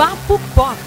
Papo 0.00 0.40
Pop. 0.54 0.78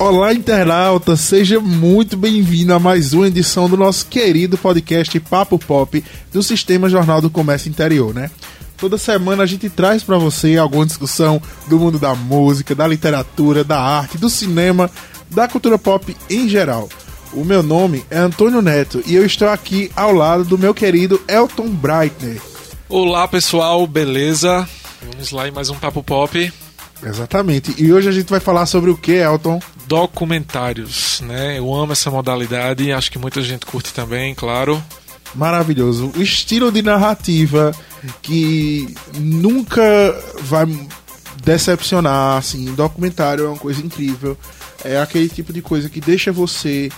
Olá, 0.00 0.34
internauta, 0.34 1.14
seja 1.14 1.60
muito 1.60 2.16
bem-vindo 2.16 2.74
a 2.74 2.80
mais 2.80 3.12
uma 3.12 3.28
edição 3.28 3.70
do 3.70 3.76
nosso 3.76 4.06
querido 4.06 4.58
podcast 4.58 5.20
Papo 5.20 5.56
Pop 5.56 6.04
do 6.32 6.42
Sistema 6.42 6.88
Jornal 6.88 7.20
do 7.20 7.30
Comércio 7.30 7.68
Interior, 7.68 8.12
né? 8.12 8.28
Toda 8.76 8.98
semana 8.98 9.44
a 9.44 9.46
gente 9.46 9.70
traz 9.70 10.02
para 10.02 10.18
você 10.18 10.56
alguma 10.56 10.84
discussão 10.84 11.40
do 11.68 11.78
mundo 11.78 11.96
da 11.96 12.16
música, 12.16 12.74
da 12.74 12.88
literatura, 12.88 13.62
da 13.62 13.80
arte, 13.80 14.18
do 14.18 14.28
cinema, 14.28 14.90
da 15.30 15.46
cultura 15.46 15.78
pop 15.78 16.16
em 16.28 16.48
geral. 16.48 16.88
O 17.32 17.44
meu 17.44 17.62
nome 17.62 18.04
é 18.10 18.18
Antônio 18.18 18.60
Neto 18.60 19.00
e 19.06 19.14
eu 19.14 19.24
estou 19.24 19.48
aqui 19.48 19.90
ao 19.94 20.12
lado 20.12 20.44
do 20.44 20.58
meu 20.58 20.74
querido 20.74 21.22
Elton 21.28 21.68
Breitner. 21.68 22.42
Olá 22.88 23.28
pessoal, 23.28 23.86
beleza? 23.86 24.68
Vamos 25.00 25.30
lá 25.30 25.46
em 25.46 25.52
mais 25.52 25.70
um 25.70 25.76
Papo 25.76 26.02
Pop. 26.02 26.52
Exatamente. 27.00 27.72
E 27.78 27.92
hoje 27.92 28.08
a 28.08 28.12
gente 28.12 28.28
vai 28.28 28.40
falar 28.40 28.66
sobre 28.66 28.90
o 28.90 28.96
que, 28.96 29.12
Elton? 29.12 29.60
Documentários, 29.86 31.20
né? 31.20 31.56
Eu 31.56 31.72
amo 31.72 31.92
essa 31.92 32.10
modalidade, 32.10 32.92
acho 32.92 33.12
que 33.12 33.18
muita 33.18 33.40
gente 33.42 33.64
curte 33.64 33.94
também, 33.94 34.34
claro. 34.34 34.82
Maravilhoso. 35.32 36.10
O 36.16 36.20
estilo 36.20 36.72
de 36.72 36.82
narrativa 36.82 37.72
que 38.20 38.92
nunca 39.14 39.80
vai 40.40 40.66
decepcionar, 41.44 42.38
assim. 42.38 42.74
Documentário 42.74 43.44
é 43.44 43.48
uma 43.48 43.56
coisa 43.56 43.80
incrível. 43.80 44.36
É 44.84 45.00
aquele 45.00 45.28
tipo 45.28 45.52
de 45.52 45.62
coisa 45.62 45.88
que 45.88 46.00
deixa 46.00 46.32
você 46.32 46.90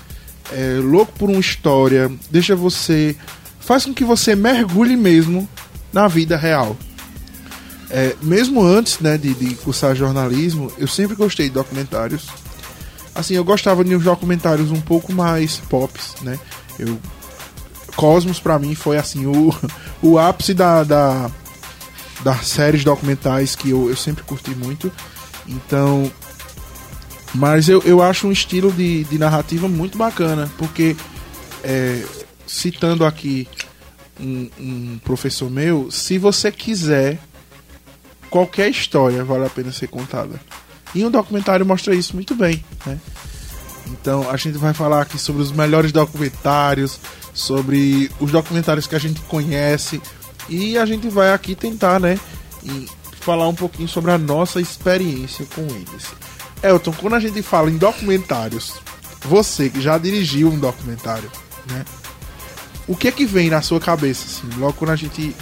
é, 0.54 0.78
louco 0.80 1.12
por 1.18 1.30
uma 1.30 1.40
história, 1.40 2.10
deixa 2.30 2.54
você. 2.54 3.16
faz 3.60 3.84
com 3.84 3.94
que 3.94 4.04
você 4.04 4.34
mergulhe 4.34 4.96
mesmo 4.96 5.48
na 5.92 6.08
vida 6.08 6.36
real. 6.36 6.76
É, 7.90 8.16
mesmo 8.22 8.62
antes 8.62 8.98
né, 9.00 9.18
de, 9.18 9.34
de 9.34 9.54
cursar 9.56 9.94
jornalismo, 9.94 10.72
eu 10.78 10.88
sempre 10.88 11.14
gostei 11.14 11.48
de 11.48 11.54
documentários. 11.54 12.26
Assim, 13.14 13.34
eu 13.34 13.44
gostava 13.44 13.84
de 13.84 13.94
uns 13.94 14.04
documentários 14.04 14.70
um 14.70 14.80
pouco 14.80 15.12
mais 15.12 15.58
pops, 15.68 16.14
né? 16.22 16.38
Eu, 16.78 16.98
Cosmos, 17.94 18.40
para 18.40 18.58
mim, 18.58 18.74
foi 18.74 18.96
assim, 18.96 19.26
o, 19.26 19.54
o 20.02 20.18
ápice 20.18 20.54
da, 20.54 20.82
da, 20.82 21.30
das 22.24 22.46
séries 22.46 22.84
documentais 22.84 23.54
que 23.54 23.70
eu, 23.70 23.88
eu 23.88 23.96
sempre 23.96 24.24
curti 24.24 24.50
muito. 24.54 24.90
Então. 25.46 26.10
Mas 27.34 27.68
eu, 27.68 27.82
eu 27.82 28.02
acho 28.02 28.26
um 28.26 28.32
estilo 28.32 28.70
de, 28.72 29.04
de 29.04 29.18
narrativa 29.18 29.68
muito 29.68 29.96
bacana, 29.96 30.50
porque, 30.58 30.96
é, 31.64 32.04
citando 32.46 33.04
aqui 33.04 33.48
um, 34.20 34.50
um 34.58 35.00
professor 35.02 35.50
meu, 35.50 35.90
se 35.90 36.18
você 36.18 36.52
quiser 36.52 37.18
qualquer 38.28 38.70
história 38.70 39.24
vale 39.24 39.46
a 39.46 39.50
pena 39.50 39.70
ser 39.72 39.88
contada. 39.88 40.40
E 40.94 41.04
um 41.04 41.10
documentário 41.10 41.64
mostra 41.64 41.94
isso 41.94 42.14
muito 42.14 42.34
bem, 42.34 42.64
né? 42.86 42.98
Então 43.88 44.30
a 44.30 44.36
gente 44.36 44.58
vai 44.58 44.72
falar 44.72 45.02
aqui 45.02 45.18
sobre 45.18 45.42
os 45.42 45.50
melhores 45.52 45.92
documentários, 45.92 46.98
sobre 47.34 48.10
os 48.20 48.30
documentários 48.30 48.86
que 48.86 48.94
a 48.94 48.98
gente 48.98 49.20
conhece 49.22 50.00
e 50.48 50.78
a 50.78 50.86
gente 50.86 51.08
vai 51.08 51.32
aqui 51.32 51.54
tentar, 51.54 52.00
né, 52.00 52.18
falar 53.20 53.48
um 53.48 53.54
pouquinho 53.54 53.88
sobre 53.88 54.10
a 54.10 54.18
nossa 54.18 54.60
experiência 54.60 55.46
com 55.54 55.62
eles. 55.62 56.14
Elton, 56.62 56.92
quando 56.92 57.14
a 57.14 57.20
gente 57.20 57.42
fala 57.42 57.70
em 57.70 57.76
documentários, 57.76 58.74
você 59.20 59.68
que 59.68 59.80
já 59.80 59.98
dirigiu 59.98 60.48
um 60.48 60.58
documentário, 60.58 61.30
né? 61.70 61.84
O 62.86 62.96
que 62.96 63.08
é 63.08 63.12
que 63.12 63.24
vem 63.24 63.50
na 63.50 63.62
sua 63.62 63.80
cabeça, 63.80 64.24
assim, 64.26 64.58
logo 64.58 64.74
quando 64.74 64.90
a 64.90 64.96
gente 64.96 65.34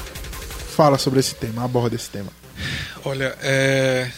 fala 0.77 0.99
sobre 0.99 1.21
esse 1.21 1.35
tema, 1.35 1.65
aborda 1.65 1.97
esse 1.97 2.09
tema? 2.09 2.31
Olha, 3.05 3.37
é... 3.41 4.11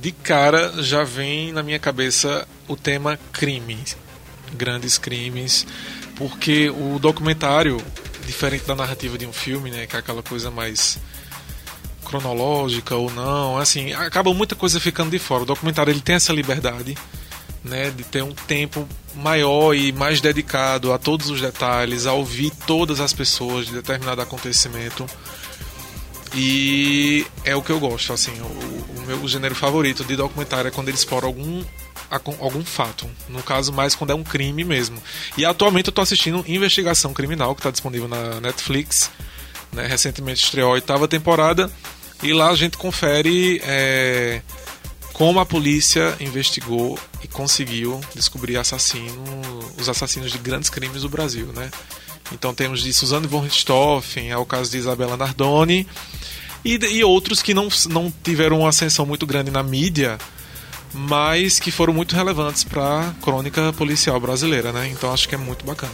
de 0.00 0.12
cara 0.12 0.82
já 0.82 1.04
vem 1.04 1.52
na 1.52 1.62
minha 1.62 1.78
cabeça 1.78 2.46
o 2.66 2.76
tema 2.76 3.18
crimes, 3.32 3.96
grandes 4.52 4.98
crimes, 4.98 5.66
porque 6.16 6.70
o 6.70 6.98
documentário, 6.98 7.80
diferente 8.26 8.64
da 8.66 8.74
narrativa 8.74 9.16
de 9.16 9.26
um 9.26 9.32
filme, 9.32 9.70
né, 9.70 9.86
que 9.86 9.96
é 9.96 9.98
aquela 9.98 10.22
coisa 10.22 10.50
mais 10.50 10.98
cronológica 12.14 12.94
ou 12.94 13.10
não, 13.10 13.58
assim, 13.58 13.92
acaba 13.92 14.32
muita 14.32 14.54
coisa 14.54 14.78
ficando 14.78 15.10
de 15.10 15.18
fora. 15.18 15.42
O 15.42 15.46
documentário 15.46 15.90
ele 15.90 16.00
tem 16.00 16.14
essa 16.14 16.32
liberdade, 16.32 16.96
né, 17.64 17.90
de 17.90 18.04
ter 18.04 18.22
um 18.22 18.32
tempo 18.32 18.86
maior 19.16 19.74
e 19.74 19.92
mais 19.92 20.20
dedicado 20.20 20.92
a 20.92 20.98
todos 20.98 21.30
os 21.30 21.40
detalhes, 21.40 22.06
a 22.06 22.12
ouvir 22.12 22.52
todas 22.66 23.00
as 23.00 23.12
pessoas 23.12 23.66
de 23.66 23.72
determinado 23.72 24.20
acontecimento. 24.20 25.06
E 26.36 27.26
é 27.44 27.54
o 27.54 27.62
que 27.62 27.70
eu 27.70 27.78
gosto, 27.78 28.12
assim, 28.12 28.32
o, 28.40 29.00
o 29.00 29.04
meu 29.06 29.26
gênero 29.26 29.54
favorito 29.54 30.04
de 30.04 30.16
documentário 30.16 30.68
é 30.68 30.70
quando 30.70 30.88
ele 30.88 30.96
explora 30.96 31.26
algum 31.26 31.64
algum 32.38 32.64
fato. 32.64 33.10
No 33.28 33.42
caso, 33.42 33.72
mais 33.72 33.96
quando 33.96 34.10
é 34.10 34.14
um 34.14 34.22
crime 34.22 34.62
mesmo. 34.62 35.02
E 35.36 35.44
atualmente 35.44 35.88
eu 35.88 35.90
estou 35.90 36.02
assistindo 36.02 36.44
Investigação 36.46 37.12
Criminal, 37.12 37.54
que 37.56 37.60
está 37.60 37.72
disponível 37.72 38.06
na 38.06 38.40
Netflix. 38.40 39.10
Né? 39.72 39.86
Recentemente 39.86 40.44
estreou 40.44 40.70
a 40.70 40.74
oitava 40.74 41.08
temporada. 41.08 41.70
E 42.22 42.32
lá 42.32 42.48
a 42.48 42.56
gente 42.56 42.76
confere 42.76 43.60
é, 43.64 44.40
como 45.12 45.40
a 45.40 45.46
polícia 45.46 46.16
investigou 46.20 46.98
e 47.22 47.28
conseguiu 47.28 48.00
descobrir 48.14 48.56
assassino, 48.56 49.22
os 49.78 49.88
assassinos 49.88 50.32
de 50.32 50.38
grandes 50.38 50.70
crimes 50.70 51.02
do 51.02 51.08
Brasil. 51.08 51.46
Né? 51.54 51.70
Então 52.32 52.54
temos 52.54 52.82
de 52.82 52.92
Suzane 52.92 53.26
von 53.26 53.40
Richthofen, 53.40 54.30
é 54.30 54.36
o 54.36 54.44
caso 54.44 54.70
de 54.70 54.78
Isabela 54.78 55.16
Nardoni 55.16 55.86
e, 56.64 56.76
e 56.76 57.04
outros 57.04 57.42
que 57.42 57.52
não, 57.52 57.68
não 57.90 58.12
tiveram 58.22 58.60
uma 58.60 58.70
ascensão 58.70 59.04
muito 59.04 59.26
grande 59.26 59.50
na 59.50 59.62
mídia, 59.62 60.18
mas 60.92 61.60
que 61.60 61.70
foram 61.70 61.92
muito 61.92 62.16
relevantes 62.16 62.64
para 62.64 63.08
a 63.08 63.14
crônica 63.22 63.72
policial 63.74 64.18
brasileira, 64.18 64.72
né? 64.72 64.88
Então 64.88 65.12
acho 65.12 65.28
que 65.28 65.34
é 65.34 65.38
muito 65.38 65.64
bacana. 65.64 65.92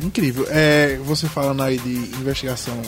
Incrível. 0.00 0.46
É, 0.50 0.98
você 1.04 1.28
falando 1.28 1.62
aí 1.62 1.78
de 1.78 1.94
investigação 2.18 2.80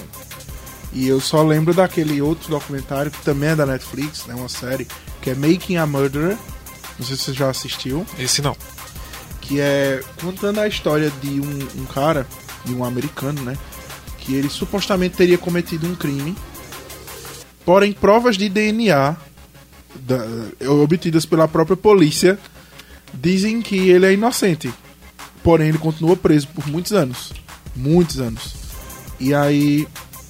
e 0.94 1.09
eu 1.09 1.21
só 1.21 1.43
lembro 1.43 1.75
daquele 1.75 2.22
outro 2.22 2.49
documentário 2.49 3.10
que 3.10 3.22
também 3.22 3.50
é 3.50 3.56
da 3.56 3.66
Netflix, 3.66 4.27
né, 4.27 4.34
uma 4.34 4.49
série 4.49 4.87
que 5.21 5.31
é 5.31 5.34
Making 5.34 5.77
a 5.77 5.87
Murderer. 5.87 6.37
Não 6.99 7.06
sei 7.06 7.16
se 7.16 7.25
você 7.25 7.32
já 7.32 7.50
assistiu. 7.50 8.06
Esse 8.19 8.41
não. 8.41 8.56
Que 9.41 9.60
é 9.60 10.00
contando 10.21 10.60
a 10.60 10.69
história 10.69 11.10
de 11.21 11.41
um, 11.41 11.83
um 11.83 11.84
cara, 11.87 12.27
de 12.65 12.72
um 12.72 12.84
americano, 12.84 13.43
né? 13.43 13.59
que 14.25 14.34
ele 14.34 14.49
supostamente 14.49 15.16
teria 15.16 15.37
cometido 15.37 15.87
um 15.87 15.94
crime. 15.94 16.34
Porém, 17.65 17.93
provas 17.93 18.37
de 18.37 18.49
DNA 18.49 19.16
da, 19.94 20.16
obtidas 20.71 21.27
pela 21.27 21.47
própria 21.47 21.77
polícia 21.77 22.38
dizem 23.12 23.60
que 23.60 23.77
ele 23.91 24.06
é 24.06 24.12
inocente. 24.12 24.72
Porém, 25.43 25.69
ele 25.69 25.78
continua 25.78 26.16
preso 26.16 26.49
por 26.49 26.66
muitos 26.66 26.93
anos. 26.93 27.33
Muitos 27.77 28.19
anos. 28.19 28.54
E 29.21 29.34
aí, 29.34 29.87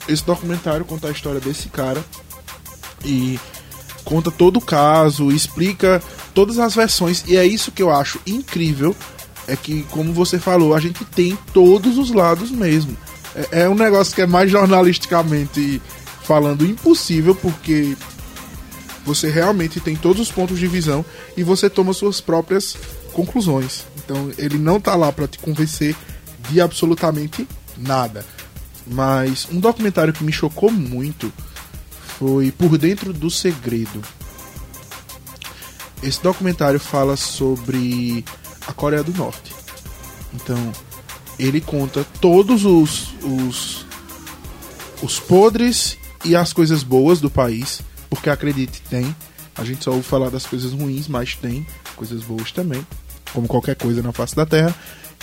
esse 0.08 0.24
documentário 0.24 0.84
conta 0.84 1.08
a 1.08 1.10
história 1.10 1.40
desse 1.40 1.68
cara 1.68 2.04
e 3.04 3.38
conta 4.04 4.30
todo 4.30 4.58
o 4.58 4.64
caso, 4.64 5.32
explica 5.32 6.02
todas 6.34 6.58
as 6.58 6.74
versões. 6.74 7.24
E 7.26 7.36
é 7.36 7.46
isso 7.46 7.72
que 7.72 7.82
eu 7.82 7.90
acho 7.90 8.20
incrível. 8.26 8.94
É 9.46 9.56
que, 9.56 9.82
como 9.90 10.12
você 10.12 10.38
falou, 10.38 10.74
a 10.74 10.80
gente 10.80 11.04
tem 11.04 11.36
todos 11.52 11.98
os 11.98 12.10
lados 12.10 12.50
mesmo. 12.50 12.96
É, 13.34 13.62
é 13.62 13.68
um 13.68 13.74
negócio 13.74 14.14
que 14.14 14.22
é 14.22 14.26
mais 14.26 14.50
jornalisticamente 14.50 15.82
falando 16.22 16.64
impossível, 16.64 17.34
porque 17.34 17.94
você 19.04 19.28
realmente 19.28 19.80
tem 19.80 19.94
todos 19.94 20.22
os 20.22 20.32
pontos 20.32 20.58
de 20.58 20.66
visão 20.66 21.04
e 21.36 21.42
você 21.42 21.68
toma 21.68 21.92
suas 21.92 22.20
próprias 22.20 22.74
conclusões. 23.12 23.84
Então 23.98 24.30
ele 24.38 24.58
não 24.58 24.80
tá 24.80 24.94
lá 24.94 25.12
para 25.12 25.28
te 25.28 25.38
convencer 25.38 25.94
de 26.48 26.60
absolutamente 26.60 27.46
nada. 27.76 28.24
Mas 28.86 29.48
um 29.50 29.58
documentário 29.58 30.12
que 30.12 30.24
me 30.24 30.32
chocou 30.32 30.70
muito 30.70 31.32
foi 32.18 32.50
Por 32.50 32.76
Dentro 32.78 33.12
do 33.12 33.30
Segredo. 33.30 34.02
Esse 36.02 36.22
documentário 36.22 36.78
fala 36.78 37.16
sobre 37.16 38.24
a 38.66 38.72
Coreia 38.72 39.02
do 39.02 39.12
Norte. 39.14 39.54
Então, 40.34 40.72
ele 41.38 41.60
conta 41.60 42.04
todos 42.20 42.64
os, 42.64 43.14
os, 43.22 43.86
os 45.02 45.18
podres 45.18 45.96
e 46.24 46.36
as 46.36 46.52
coisas 46.52 46.82
boas 46.82 47.20
do 47.20 47.30
país, 47.30 47.80
porque 48.10 48.28
acredite, 48.28 48.82
tem. 48.82 49.14
A 49.56 49.64
gente 49.64 49.84
só 49.84 49.92
ouve 49.92 50.02
falar 50.02 50.30
das 50.30 50.46
coisas 50.46 50.72
ruins, 50.72 51.08
mas 51.08 51.34
tem 51.34 51.66
coisas 51.96 52.22
boas 52.22 52.50
também, 52.50 52.84
como 53.32 53.46
qualquer 53.46 53.76
coisa 53.76 54.02
na 54.02 54.12
face 54.12 54.34
da 54.34 54.44
Terra. 54.44 54.74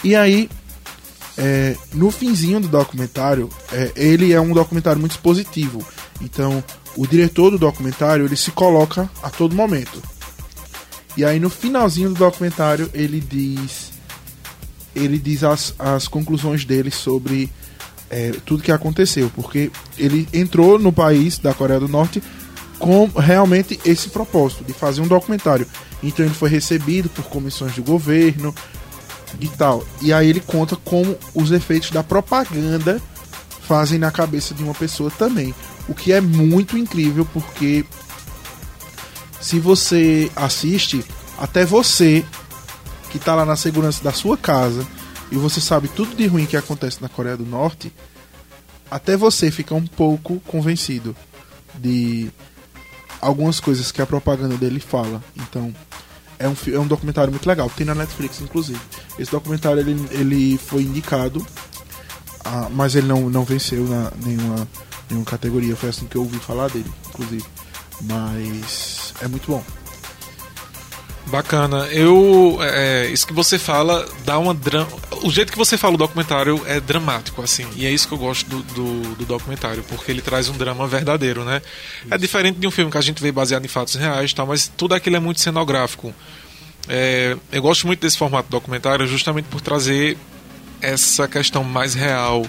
E 0.03 0.15
aí, 0.15 0.49
é, 1.43 1.75
no 1.91 2.11
finzinho 2.11 2.59
do 2.59 2.67
documentário, 2.67 3.49
é, 3.71 3.91
ele 3.95 4.31
é 4.31 4.39
um 4.39 4.53
documentário 4.53 4.99
muito 4.99 5.17
positivo. 5.17 5.83
Então, 6.21 6.63
o 6.95 7.07
diretor 7.07 7.49
do 7.49 7.57
documentário 7.57 8.25
ele 8.25 8.35
se 8.35 8.51
coloca 8.51 9.09
a 9.23 9.29
todo 9.31 9.55
momento. 9.55 9.99
E 11.17 11.25
aí, 11.25 11.39
no 11.39 11.49
finalzinho 11.49 12.09
do 12.09 12.15
documentário, 12.15 12.91
ele 12.93 13.19
diz 13.19 13.89
ele 14.93 15.17
diz 15.17 15.43
as, 15.43 15.73
as 15.79 16.07
conclusões 16.07 16.65
dele 16.65 16.91
sobre 16.91 17.49
é, 18.09 18.33
tudo 18.45 18.61
que 18.61 18.73
aconteceu, 18.73 19.31
porque 19.33 19.71
ele 19.97 20.27
entrou 20.33 20.77
no 20.77 20.91
país 20.91 21.39
da 21.39 21.53
Coreia 21.53 21.79
do 21.79 21.87
Norte 21.87 22.21
com 22.77 23.05
realmente 23.07 23.79
esse 23.85 24.09
propósito 24.09 24.63
de 24.63 24.73
fazer 24.73 25.01
um 25.01 25.07
documentário. 25.07 25.65
Então 26.03 26.25
ele 26.25 26.35
foi 26.35 26.49
recebido 26.49 27.09
por 27.09 27.23
comissões 27.25 27.73
do 27.73 27.83
governo 27.83 28.53
e 29.39 29.47
tal. 29.47 29.83
E 30.01 30.11
aí 30.13 30.29
ele 30.29 30.39
conta 30.39 30.75
como 30.75 31.17
os 31.33 31.51
efeitos 31.51 31.91
da 31.91 32.03
propaganda 32.03 33.01
fazem 33.61 33.97
na 33.97 34.11
cabeça 34.11 34.53
de 34.53 34.63
uma 34.63 34.73
pessoa 34.73 35.09
também. 35.11 35.53
O 35.87 35.93
que 35.93 36.11
é 36.11 36.21
muito 36.21 36.77
incrível 36.77 37.25
porque 37.33 37.85
se 39.39 39.59
você 39.59 40.31
assiste, 40.35 41.03
até 41.37 41.65
você 41.65 42.25
que 43.09 43.17
está 43.17 43.35
lá 43.35 43.45
na 43.45 43.55
segurança 43.55 44.03
da 44.03 44.13
sua 44.13 44.37
casa 44.37 44.85
e 45.31 45.35
você 45.35 45.59
sabe 45.59 45.87
tudo 45.87 46.15
de 46.15 46.27
ruim 46.27 46.45
que 46.45 46.55
acontece 46.55 47.01
na 47.01 47.09
Coreia 47.09 47.35
do 47.35 47.45
Norte, 47.45 47.91
até 48.89 49.17
você 49.17 49.49
fica 49.49 49.73
um 49.73 49.87
pouco 49.87 50.39
convencido 50.41 51.15
de 51.75 52.29
algumas 53.21 53.59
coisas 53.59 53.91
que 53.91 54.01
a 54.01 54.05
propaganda 54.05 54.57
dele 54.57 54.79
fala. 54.79 55.23
Então, 55.35 55.73
é 56.41 56.47
um, 56.47 56.75
é 56.75 56.79
um 56.79 56.87
documentário 56.87 57.31
muito 57.31 57.47
legal. 57.47 57.69
Tem 57.69 57.85
na 57.85 57.95
Netflix, 57.95 58.41
inclusive. 58.41 58.79
Esse 59.17 59.31
documentário 59.31 59.79
ele, 59.79 60.07
ele 60.11 60.57
foi 60.57 60.83
indicado, 60.83 61.45
ah, 62.43 62.67
mas 62.71 62.95
ele 62.95 63.07
não, 63.07 63.29
não 63.29 63.43
venceu 63.43 63.87
na 63.87 64.11
nenhuma, 64.23 64.67
nenhuma 65.09 65.25
categoria. 65.25 65.75
Foi 65.75 65.89
assim 65.89 66.07
que 66.07 66.15
eu 66.15 66.23
ouvi 66.23 66.39
falar 66.39 66.69
dele, 66.69 66.91
inclusive. 67.09 67.45
Mas 68.01 69.13
é 69.21 69.27
muito 69.27 69.47
bom. 69.47 69.63
Bacana. 71.27 71.87
Eu. 71.87 72.57
É, 72.61 73.07
isso 73.07 73.25
que 73.25 73.33
você 73.33 73.57
fala 73.57 74.07
dá 74.25 74.37
uma 74.37 74.53
drama. 74.53 74.87
O 75.23 75.29
jeito 75.29 75.51
que 75.51 75.57
você 75.57 75.77
fala 75.77 75.95
o 75.95 75.97
documentário 75.97 76.61
é 76.65 76.79
dramático, 76.79 77.41
assim. 77.41 77.65
E 77.75 77.85
é 77.85 77.91
isso 77.91 78.07
que 78.07 78.13
eu 78.13 78.17
gosto 78.17 78.49
do, 78.49 78.61
do, 78.73 79.15
do 79.15 79.25
documentário, 79.25 79.83
porque 79.83 80.11
ele 80.11 80.21
traz 80.21 80.49
um 80.49 80.57
drama 80.57 80.87
verdadeiro, 80.87 81.45
né? 81.45 81.55
É 81.55 82.05
isso. 82.05 82.13
É 82.15 82.17
diferente 82.17 82.59
de 82.59 82.67
um 82.67 82.71
filme 82.71 82.91
que 82.91 82.97
a 82.97 83.01
gente 83.01 83.21
vê 83.21 83.31
baseado 83.31 83.63
em 83.63 83.69
fatos 83.69 83.95
reais 83.95 84.33
tal, 84.33 84.47
mas 84.47 84.67
tudo 84.75 84.93
aquilo 84.93 85.15
é 85.15 85.19
muito 85.19 85.39
cenográfico. 85.39 86.13
É, 86.87 87.37
eu 87.51 87.61
gosto 87.61 87.85
muito 87.85 88.01
desse 88.01 88.17
formato 88.17 88.49
documentário 88.49 89.05
justamente 89.07 89.45
por 89.45 89.61
trazer 89.61 90.17
essa 90.81 91.27
questão 91.27 91.63
mais 91.63 91.93
real, 91.93 92.45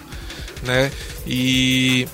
né? 0.63 0.91
E 1.27 2.09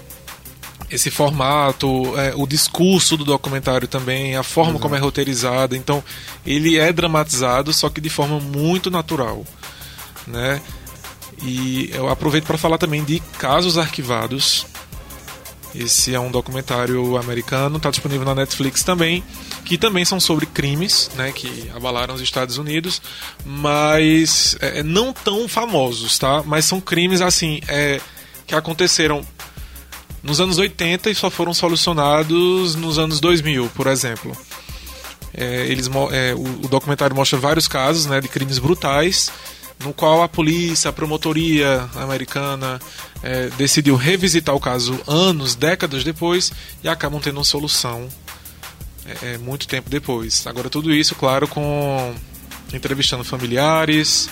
esse 0.90 1.10
formato, 1.10 2.18
é, 2.18 2.32
o 2.34 2.46
discurso 2.46 3.16
do 3.16 3.24
documentário 3.24 3.86
também, 3.86 4.36
a 4.36 4.42
forma 4.42 4.72
Exato. 4.72 4.82
como 4.82 4.94
é 4.96 4.98
roteirizada. 4.98 5.76
Então, 5.76 6.02
ele 6.46 6.78
é 6.78 6.92
dramatizado, 6.92 7.72
só 7.72 7.88
que 7.88 8.00
de 8.00 8.08
forma 8.08 8.40
muito 8.40 8.90
natural, 8.90 9.44
né? 10.26 10.60
E 11.42 11.90
eu 11.92 12.08
aproveito 12.08 12.46
para 12.46 12.58
falar 12.58 12.78
também 12.78 13.04
de 13.04 13.20
Casos 13.38 13.78
Arquivados. 13.78 14.66
Esse 15.74 16.14
é 16.14 16.18
um 16.18 16.30
documentário 16.30 17.16
americano, 17.16 17.76
está 17.76 17.90
disponível 17.90 18.24
na 18.24 18.34
Netflix 18.34 18.82
também, 18.82 19.22
que 19.64 19.76
também 19.76 20.04
são 20.04 20.18
sobre 20.18 20.46
crimes, 20.46 21.10
né, 21.14 21.30
que 21.30 21.70
abalaram 21.76 22.14
os 22.14 22.22
Estados 22.22 22.56
Unidos, 22.56 23.02
mas 23.44 24.56
é, 24.60 24.82
não 24.82 25.12
tão 25.12 25.46
famosos, 25.46 26.18
tá? 26.18 26.42
Mas 26.44 26.64
são 26.64 26.80
crimes 26.80 27.20
assim, 27.20 27.60
é, 27.68 28.00
que 28.46 28.54
aconteceram 28.54 29.22
nos 30.22 30.40
anos 30.40 30.58
80 30.58 31.10
e 31.10 31.14
só 31.14 31.30
foram 31.30 31.54
solucionados 31.54 32.74
nos 32.74 32.98
anos 32.98 33.20
2000, 33.20 33.70
por 33.74 33.86
exemplo. 33.86 34.36
É, 35.34 35.66
eles, 35.66 35.88
é, 36.10 36.34
o, 36.34 36.64
o, 36.64 36.68
documentário 36.68 37.14
mostra 37.14 37.38
vários 37.38 37.68
casos 37.68 38.06
né, 38.06 38.20
de 38.20 38.28
crimes 38.28 38.58
brutais, 38.58 39.30
no 39.84 39.92
qual 39.92 40.22
a 40.22 40.28
polícia, 40.28 40.88
a 40.88 40.92
promotoria 40.92 41.88
americana 41.94 42.80
é, 43.22 43.48
decidiu 43.50 43.94
revisitar 43.94 44.54
o 44.54 44.60
caso 44.60 44.98
anos, 45.06 45.54
décadas 45.54 46.02
depois 46.02 46.52
e 46.82 46.88
acabam 46.88 47.20
tendo 47.20 47.36
uma 47.36 47.44
solução 47.44 48.08
é, 49.06 49.34
é, 49.34 49.38
muito 49.38 49.68
tempo 49.68 49.88
depois. 49.88 50.46
Agora, 50.46 50.68
tudo 50.68 50.92
isso, 50.92 51.14
claro, 51.14 51.46
com 51.46 52.14
entrevistando 52.72 53.24
familiares, 53.24 54.28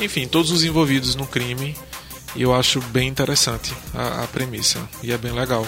enfim, 0.00 0.26
todos 0.26 0.50
os 0.50 0.64
envolvidos 0.64 1.14
no 1.14 1.26
crime 1.26 1.76
e 2.36 2.42
eu 2.42 2.54
acho 2.54 2.80
bem 2.92 3.08
interessante 3.08 3.72
a, 3.94 4.24
a, 4.24 4.26
premissa. 4.26 4.78
E 5.02 5.10
é 5.10 5.18
bem 5.18 5.32
legal. 5.32 5.66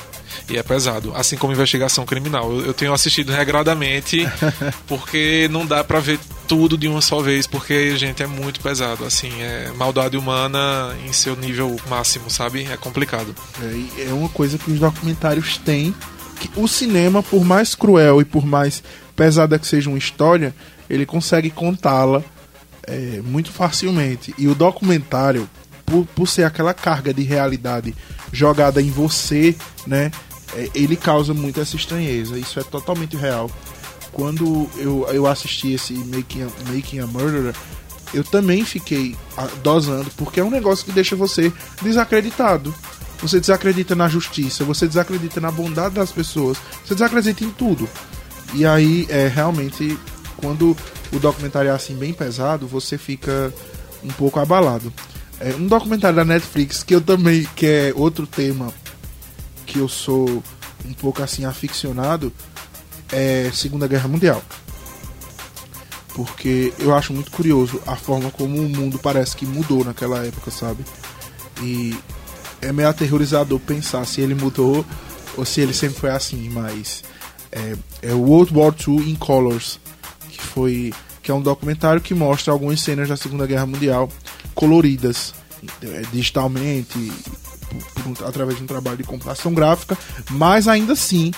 E 0.48 0.56
é 0.58 0.62
pesado. 0.62 1.12
Assim 1.14 1.36
como 1.36 1.52
investigação 1.52 2.04
criminal. 2.04 2.52
Eu, 2.52 2.66
eu 2.66 2.74
tenho 2.74 2.92
assistido 2.92 3.32
regradamente, 3.32 4.28
porque 4.86 5.48
não 5.50 5.64
dá 5.64 5.82
para 5.82 5.98
ver 5.98 6.20
tudo 6.46 6.76
de 6.76 6.86
uma 6.86 7.00
só 7.00 7.20
vez, 7.20 7.46
porque, 7.46 7.96
gente, 7.96 8.22
é 8.22 8.26
muito 8.26 8.60
pesado. 8.60 9.04
Assim, 9.04 9.30
é 9.40 9.72
maldade 9.76 10.16
humana 10.16 10.94
em 11.06 11.12
seu 11.12 11.34
nível 11.34 11.74
máximo, 11.88 12.30
sabe? 12.30 12.64
É 12.70 12.76
complicado. 12.76 13.34
É, 13.62 14.08
é 14.08 14.12
uma 14.12 14.28
coisa 14.28 14.58
que 14.58 14.70
os 14.70 14.78
documentários 14.78 15.56
têm. 15.56 15.94
Que 16.38 16.50
o 16.54 16.68
cinema, 16.68 17.22
por 17.22 17.44
mais 17.44 17.74
cruel 17.74 18.20
e 18.20 18.24
por 18.24 18.46
mais 18.46 18.82
pesada 19.16 19.58
que 19.58 19.66
seja 19.66 19.88
uma 19.88 19.98
história, 19.98 20.54
ele 20.88 21.04
consegue 21.04 21.50
contá-la 21.50 22.22
é, 22.88 23.20
muito 23.22 23.50
facilmente. 23.52 24.34
E 24.38 24.48
o 24.48 24.54
documentário, 24.54 25.48
por, 25.88 26.06
por 26.06 26.28
ser 26.28 26.44
aquela 26.44 26.74
carga 26.74 27.12
de 27.12 27.22
realidade 27.22 27.94
jogada 28.32 28.80
em 28.80 28.90
você, 28.90 29.56
né? 29.86 30.10
É, 30.54 30.70
ele 30.74 30.96
causa 30.96 31.34
muito 31.34 31.60
essa 31.60 31.76
estranheza. 31.76 32.38
Isso 32.38 32.60
é 32.60 32.62
totalmente 32.62 33.16
real. 33.16 33.50
Quando 34.12 34.68
eu, 34.76 35.06
eu 35.12 35.26
assisti 35.26 35.72
esse 35.72 35.92
Making 35.94 36.42
a, 36.42 36.72
Making 36.72 37.00
a 37.00 37.06
Murderer, 37.06 37.54
eu 38.12 38.24
também 38.24 38.64
fiquei 38.64 39.16
dosando, 39.62 40.10
porque 40.16 40.40
é 40.40 40.44
um 40.44 40.50
negócio 40.50 40.84
que 40.84 40.92
deixa 40.92 41.14
você 41.14 41.52
desacreditado. 41.82 42.74
Você 43.20 43.40
desacredita 43.40 43.96
na 43.96 44.08
justiça, 44.08 44.64
você 44.64 44.86
desacredita 44.86 45.40
na 45.40 45.50
bondade 45.50 45.96
das 45.96 46.12
pessoas, 46.12 46.56
você 46.84 46.94
desacredita 46.94 47.44
em 47.44 47.50
tudo. 47.50 47.88
E 48.54 48.64
aí, 48.64 49.06
é 49.10 49.26
realmente, 49.26 49.98
quando 50.36 50.76
o 51.12 51.18
documentário 51.18 51.68
é 51.68 51.74
assim 51.74 51.96
bem 51.96 52.12
pesado, 52.12 52.66
você 52.66 52.96
fica 52.96 53.52
um 54.04 54.08
pouco 54.08 54.38
abalado. 54.38 54.92
É 55.40 55.54
um 55.54 55.66
documentário 55.66 56.16
da 56.16 56.24
Netflix 56.24 56.82
que 56.82 56.94
eu 56.94 57.00
também, 57.00 57.46
que 57.54 57.66
é 57.66 57.92
outro 57.94 58.26
tema 58.26 58.72
que 59.64 59.78
eu 59.78 59.88
sou 59.88 60.42
um 60.84 60.92
pouco 60.94 61.22
assim 61.22 61.44
aficionado, 61.44 62.32
é 63.12 63.50
Segunda 63.52 63.86
Guerra 63.86 64.08
Mundial. 64.08 64.42
Porque 66.14 66.72
eu 66.78 66.94
acho 66.94 67.12
muito 67.12 67.30
curioso 67.30 67.80
a 67.86 67.94
forma 67.94 68.30
como 68.30 68.58
o 68.58 68.68
mundo 68.68 68.98
parece 68.98 69.36
que 69.36 69.46
mudou 69.46 69.84
naquela 69.84 70.24
época, 70.24 70.50
sabe? 70.50 70.84
E 71.62 71.96
é 72.60 72.72
meio 72.72 72.88
aterrorizador 72.88 73.60
pensar 73.60 74.04
se 74.04 74.20
ele 74.20 74.34
mudou 74.34 74.84
ou 75.36 75.44
se 75.44 75.60
ele 75.60 75.72
sempre 75.72 76.00
foi 76.00 76.10
assim, 76.10 76.48
mas 76.50 77.04
é, 77.52 77.76
é 78.02 78.12
World 78.12 78.52
War 78.54 78.74
II 78.86 79.10
in 79.10 79.14
Colors, 79.14 79.78
que 80.28 80.42
foi 80.42 80.92
que 81.22 81.30
é 81.30 81.34
um 81.34 81.42
documentário 81.42 82.00
que 82.00 82.14
mostra 82.14 82.52
algumas 82.52 82.80
cenas 82.80 83.08
da 83.08 83.16
Segunda 83.16 83.46
Guerra 83.46 83.66
Mundial 83.66 84.08
coloridas 84.58 85.32
é, 85.80 86.02
digitalmente, 86.12 87.12
através 88.26 88.56
de 88.58 88.64
um 88.64 88.66
trabalho 88.66 88.96
de 88.96 89.04
computação 89.04 89.54
gráfica, 89.54 89.96
mas 90.30 90.66
ainda 90.66 90.94
assim 90.94 91.30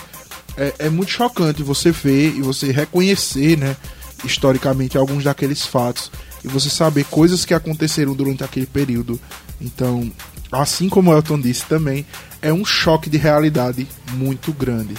é, 0.57 0.73
é, 0.79 0.89
muito 0.89 1.11
chocante 1.11 1.61
você 1.61 1.91
ver 1.91 2.35
e 2.35 2.41
você 2.41 2.71
reconhecer, 2.71 3.59
né, 3.59 3.77
historicamente, 4.25 4.97
alguns 4.97 5.23
daqueles 5.23 5.63
fatos 5.63 6.11
e 6.43 6.47
você 6.47 6.67
saber 6.67 7.05
coisas 7.05 7.45
que 7.45 7.53
aconteceram 7.53 8.15
durante 8.15 8.43
aquele 8.43 8.65
período. 8.65 9.19
Então, 9.61 10.11
assim 10.51 10.89
como 10.89 11.11
o 11.11 11.13
Elton 11.13 11.39
disse 11.39 11.65
também, 11.65 12.03
é 12.41 12.51
um 12.51 12.65
choque 12.65 13.07
de 13.07 13.17
realidade 13.17 13.87
muito 14.13 14.51
grande. 14.51 14.95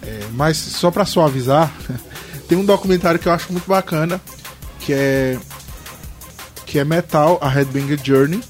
É, 0.00 0.28
mas 0.34 0.56
só 0.56 0.92
para 0.92 1.04
suavizar, 1.04 1.74
tem 2.48 2.56
um 2.56 2.64
documentário 2.64 3.18
que 3.18 3.26
eu 3.26 3.32
acho 3.32 3.50
muito 3.50 3.66
bacana, 3.66 4.20
que 4.78 4.92
é 4.92 5.36
que 6.68 6.78
é 6.78 6.84
Metal, 6.84 7.38
a 7.40 7.48
Headbanger 7.48 7.98
Journey, 8.04 8.42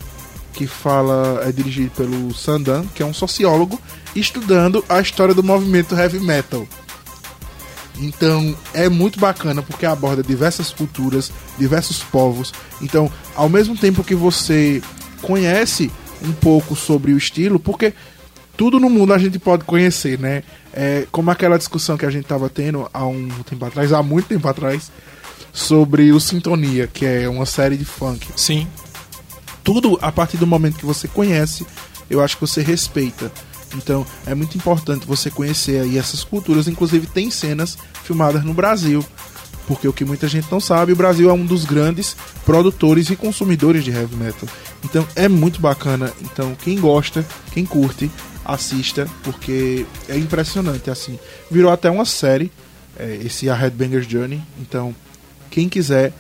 que 0.53 0.67
fala 0.67 1.41
é 1.47 1.53
dirigido 1.53 1.93
pelo 1.93 2.35
Sandan, 2.35 2.85
que 2.93 3.01
é 3.01 3.07
um 3.07 3.15
sociólogo 3.15 3.81
estudando 4.15 4.85
a 4.89 5.01
história 5.01 5.33
do 5.33 5.43
movimento 5.43 5.95
heavy 5.95 6.19
metal. 6.19 6.67
Então 7.97 8.57
é 8.75 8.89
muito 8.89 9.21
bacana 9.21 9.63
porque 9.63 9.87
aborda 9.87 10.21
diversas 10.21 10.73
culturas, 10.73 11.31
diversos 11.57 12.03
povos. 12.03 12.53
Então, 12.83 13.11
ao 13.37 13.49
mesmo 13.49 13.77
tempo 13.77 14.03
que 14.03 14.17
você 14.17 14.83
conhece 15.23 15.91
um 16.21 16.33
pouco 16.33 16.75
sobre 16.75 17.13
o 17.13 17.17
estilo, 17.17 17.61
porque 17.61 17.95
tudo 18.57 18.81
no 18.81 18.91
mundo 18.91 19.15
a 19.15 19.19
gente 19.19 19.39
pode 19.39 19.63
conhecer, 19.63 20.19
né? 20.19 20.43
É, 20.73 21.07
como 21.13 21.31
aquela 21.31 21.57
discussão 21.57 21.97
que 21.97 22.05
a 22.05 22.11
gente 22.11 22.25
estava 22.25 22.49
tendo 22.49 22.89
há 22.93 23.07
um 23.07 23.29
tempo 23.49 23.65
atrás, 23.65 23.93
há 23.93 24.03
muito 24.03 24.27
tempo 24.27 24.49
atrás, 24.49 24.91
sobre 25.53 26.13
o 26.13 26.21
Sintonia, 26.21 26.87
que 26.87 27.05
é 27.05 27.29
uma 27.29 27.47
série 27.47 27.77
de 27.77 27.85
funk. 27.85 28.29
Sim. 28.37 28.67
Tudo 29.65 29.99
a 30.01 30.11
partir 30.11 30.37
do 30.37 30.47
momento 30.47 30.79
que 30.79 30.87
você 30.87 31.07
conhece, 31.07 31.67
eu 32.09 32.23
acho 32.23 32.37
que 32.37 32.41
você 32.41 32.63
respeita. 32.63 33.31
Então 33.77 34.07
é 34.27 34.35
muito 34.35 34.57
importante 34.57 35.07
você 35.07 35.31
conhecer 35.31 35.81
aí 35.81 35.99
essas 35.99 36.25
culturas. 36.25 36.69
Inclusive 36.69 37.07
tem 37.07 37.31
cenas 37.31 37.77
filmadas 38.05 38.43
no 38.45 38.55
Brasil 38.55 39.05
Porque 39.69 39.87
o 39.87 39.93
que 39.93 40.03
muita 40.03 40.27
gente 40.27 40.51
não 40.51 40.61
sabe, 40.61 40.93
o 40.93 40.97
Brasil 40.97 41.29
é 41.29 41.33
um 41.33 41.45
dos 41.45 41.67
grandes 41.67 42.17
produtores 42.47 43.11
e 43.11 43.17
consumidores 43.17 43.85
de 43.85 43.91
heavy 43.91 44.17
metal. 44.17 44.49
Então 44.83 45.07
é 45.15 45.29
muito 45.29 45.61
bacana. 45.61 46.11
Então 46.23 46.57
quem 46.63 46.81
gosta, 46.81 47.25
quem 47.53 47.67
curte, 47.67 48.11
assista, 48.43 49.07
porque 49.23 49.85
é 50.09 50.17
impressionante 50.17 50.91
assim. 50.91 51.19
Virou 51.51 51.71
até 51.71 51.91
uma 51.91 52.07
série, 52.07 52.51
é, 52.99 53.21
esse 53.23 53.51
A 53.51 53.55
Headbangers 53.55 54.07
Journey. 54.07 54.41
Então 54.59 54.97
quem 55.59 55.69
quiser 55.69 56.13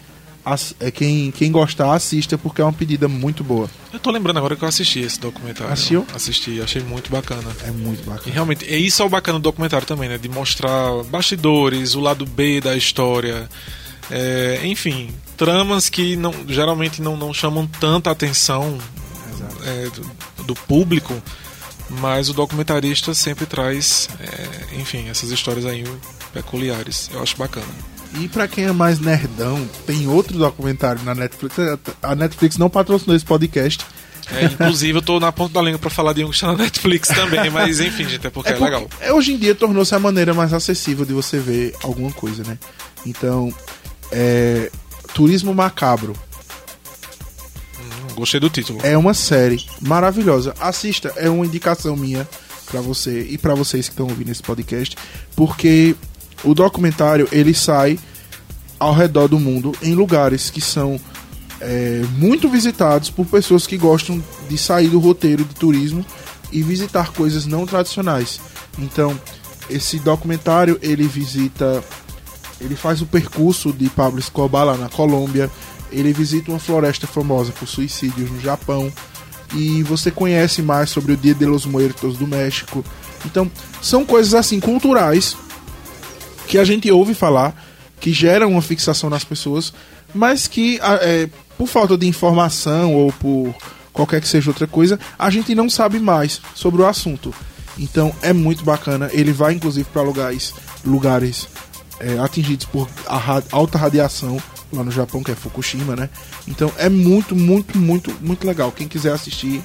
é 0.80 0.90
quem, 0.90 1.30
quem 1.30 1.52
gostar, 1.52 1.92
assista, 1.92 2.38
porque 2.38 2.60
é 2.60 2.64
uma 2.64 2.72
pedida 2.72 3.06
muito 3.06 3.44
boa. 3.44 3.68
Eu 3.92 4.00
tô 4.00 4.10
lembrando 4.10 4.38
agora 4.38 4.56
que 4.56 4.64
eu 4.64 4.68
assisti 4.68 5.00
esse 5.00 5.20
documentário. 5.20 5.72
Assistiu? 5.72 6.06
Assisti, 6.14 6.60
achei 6.62 6.82
muito 6.82 7.10
bacana. 7.10 7.54
É 7.64 7.70
muito 7.70 8.02
bacana. 8.04 8.26
E 8.26 8.30
realmente, 8.30 8.64
é 8.64 8.76
isso 8.76 9.02
é 9.02 9.04
o 9.04 9.10
bacana 9.10 9.38
do 9.38 9.42
documentário 9.42 9.86
também, 9.86 10.08
né? 10.08 10.16
De 10.16 10.28
mostrar 10.28 11.04
bastidores, 11.04 11.94
o 11.94 12.00
lado 12.00 12.24
B 12.24 12.62
da 12.62 12.74
história. 12.74 13.48
É, 14.10 14.60
enfim, 14.64 15.10
tramas 15.36 15.90
que 15.90 16.16
não, 16.16 16.32
geralmente 16.48 17.02
não, 17.02 17.14
não 17.14 17.32
chamam 17.34 17.66
tanta 17.66 18.10
atenção 18.10 18.78
é, 19.66 19.90
do, 19.90 20.44
do, 20.44 20.54
público, 20.54 21.12
mas 21.90 22.30
o 22.30 22.32
documentarista 22.32 23.12
sempre 23.12 23.44
traz, 23.44 24.08
é, 24.18 24.80
enfim, 24.80 25.10
essas 25.10 25.30
histórias 25.30 25.66
aí 25.66 25.84
peculiares. 26.32 27.10
Eu 27.12 27.22
acho 27.22 27.36
bacana. 27.36 27.97
E 28.14 28.28
para 28.28 28.48
quem 28.48 28.64
é 28.64 28.72
mais 28.72 28.98
nerdão, 28.98 29.68
tem 29.86 30.08
outro 30.08 30.38
documentário 30.38 31.02
na 31.04 31.14
Netflix. 31.14 31.56
A 32.02 32.14
Netflix 32.14 32.56
não 32.56 32.70
patrocinou 32.70 33.14
esse 33.14 33.24
podcast. 33.24 33.84
É, 34.30 34.44
inclusive, 34.44 34.98
eu 34.98 35.02
tô 35.02 35.18
na 35.18 35.32
ponta 35.32 35.54
da 35.54 35.62
língua 35.62 35.78
para 35.78 35.90
falar 35.90 36.12
de 36.12 36.24
um 36.24 36.28
que 36.28 36.34
está 36.34 36.48
na 36.48 36.58
Netflix 36.64 37.08
também, 37.08 37.48
mas 37.50 37.80
enfim, 37.80 38.06
gente, 38.08 38.26
é 38.26 38.30
porque 38.30 38.50
é, 38.50 38.52
é 38.52 38.56
porque 38.56 38.72
legal. 38.72 38.88
É, 39.00 39.12
hoje 39.12 39.32
em 39.32 39.38
dia 39.38 39.54
tornou-se 39.54 39.94
a 39.94 39.98
maneira 39.98 40.34
mais 40.34 40.52
acessível 40.52 41.04
de 41.04 41.12
você 41.12 41.38
ver 41.38 41.74
alguma 41.82 42.12
coisa, 42.12 42.42
né? 42.44 42.58
Então, 43.06 43.52
é, 44.12 44.70
Turismo 45.14 45.54
Macabro. 45.54 46.14
Hum, 47.78 48.14
gostei 48.14 48.38
do 48.38 48.50
título. 48.50 48.80
É 48.82 48.96
uma 48.98 49.14
série 49.14 49.64
maravilhosa. 49.80 50.54
Assista, 50.60 51.12
é 51.16 51.30
uma 51.30 51.46
indicação 51.46 51.96
minha 51.96 52.28
para 52.66 52.80
você 52.80 53.26
e 53.30 53.38
para 53.38 53.54
vocês 53.54 53.88
que 53.88 53.94
estão 53.94 54.06
ouvindo 54.06 54.30
esse 54.30 54.42
podcast, 54.42 54.94
porque 55.34 55.96
o 56.44 56.54
documentário 56.54 57.28
ele 57.32 57.54
sai 57.54 57.98
ao 58.78 58.94
redor 58.94 59.28
do 59.28 59.38
mundo 59.38 59.74
em 59.82 59.94
lugares 59.94 60.50
que 60.50 60.60
são 60.60 61.00
é, 61.60 62.02
muito 62.16 62.48
visitados 62.48 63.10
por 63.10 63.26
pessoas 63.26 63.66
que 63.66 63.76
gostam 63.76 64.22
de 64.48 64.56
sair 64.56 64.88
do 64.88 65.00
roteiro 65.00 65.44
de 65.44 65.54
turismo 65.54 66.04
e 66.52 66.62
visitar 66.62 67.12
coisas 67.12 67.46
não 67.46 67.66
tradicionais. 67.66 68.40
Então, 68.78 69.18
esse 69.68 69.98
documentário 69.98 70.78
ele 70.80 71.06
visita, 71.06 71.82
ele 72.60 72.76
faz 72.76 73.02
o 73.02 73.06
percurso 73.06 73.72
de 73.72 73.88
Pablo 73.90 74.18
Escobar 74.18 74.64
lá 74.64 74.76
na 74.76 74.88
Colômbia, 74.88 75.50
ele 75.90 76.12
visita 76.12 76.50
uma 76.50 76.60
floresta 76.60 77.06
famosa 77.06 77.52
por 77.52 77.66
suicídios 77.66 78.30
no 78.30 78.40
Japão 78.40 78.92
e 79.54 79.82
você 79.82 80.10
conhece 80.10 80.62
mais 80.62 80.90
sobre 80.90 81.12
o 81.12 81.16
Dia 81.16 81.34
de 81.34 81.46
los 81.46 81.66
Muertos 81.66 82.16
do 82.16 82.26
México. 82.26 82.84
Então, 83.24 83.50
são 83.82 84.04
coisas 84.04 84.34
assim 84.34 84.60
culturais 84.60 85.36
que 86.48 86.58
a 86.58 86.64
gente 86.64 86.90
ouve 86.90 87.14
falar, 87.14 87.54
que 88.00 88.10
gera 88.12 88.48
uma 88.48 88.62
fixação 88.62 89.10
nas 89.10 89.22
pessoas, 89.22 89.72
mas 90.14 90.48
que 90.48 90.80
é, 91.02 91.28
por 91.58 91.68
falta 91.68 91.96
de 91.96 92.06
informação 92.06 92.94
ou 92.94 93.12
por 93.12 93.54
qualquer 93.92 94.20
que 94.20 94.26
seja 94.26 94.50
outra 94.50 94.66
coisa, 94.66 94.98
a 95.18 95.28
gente 95.28 95.54
não 95.54 95.68
sabe 95.68 96.00
mais 96.00 96.40
sobre 96.54 96.80
o 96.80 96.86
assunto. 96.86 97.34
Então 97.78 98.14
é 98.22 98.32
muito 98.32 98.64
bacana. 98.64 99.10
Ele 99.12 99.30
vai 99.30 99.52
inclusive 99.52 99.88
para 99.92 100.00
lugares, 100.02 100.54
lugares 100.84 101.48
é, 102.00 102.18
atingidos 102.18 102.64
por 102.64 102.88
alta 103.52 103.76
radiação 103.76 104.40
lá 104.72 104.82
no 104.82 104.90
Japão, 104.90 105.22
que 105.22 105.30
é 105.30 105.34
Fukushima, 105.34 105.94
né? 105.94 106.08
Então 106.46 106.72
é 106.78 106.88
muito, 106.88 107.36
muito, 107.36 107.76
muito, 107.76 108.14
muito 108.22 108.46
legal. 108.46 108.72
Quem 108.72 108.88
quiser 108.88 109.12
assistir, 109.12 109.62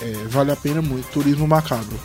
é, 0.00 0.12
vale 0.28 0.50
a 0.52 0.56
pena 0.56 0.80
muito. 0.80 1.06
Turismo 1.10 1.46
Macabro. 1.46 1.98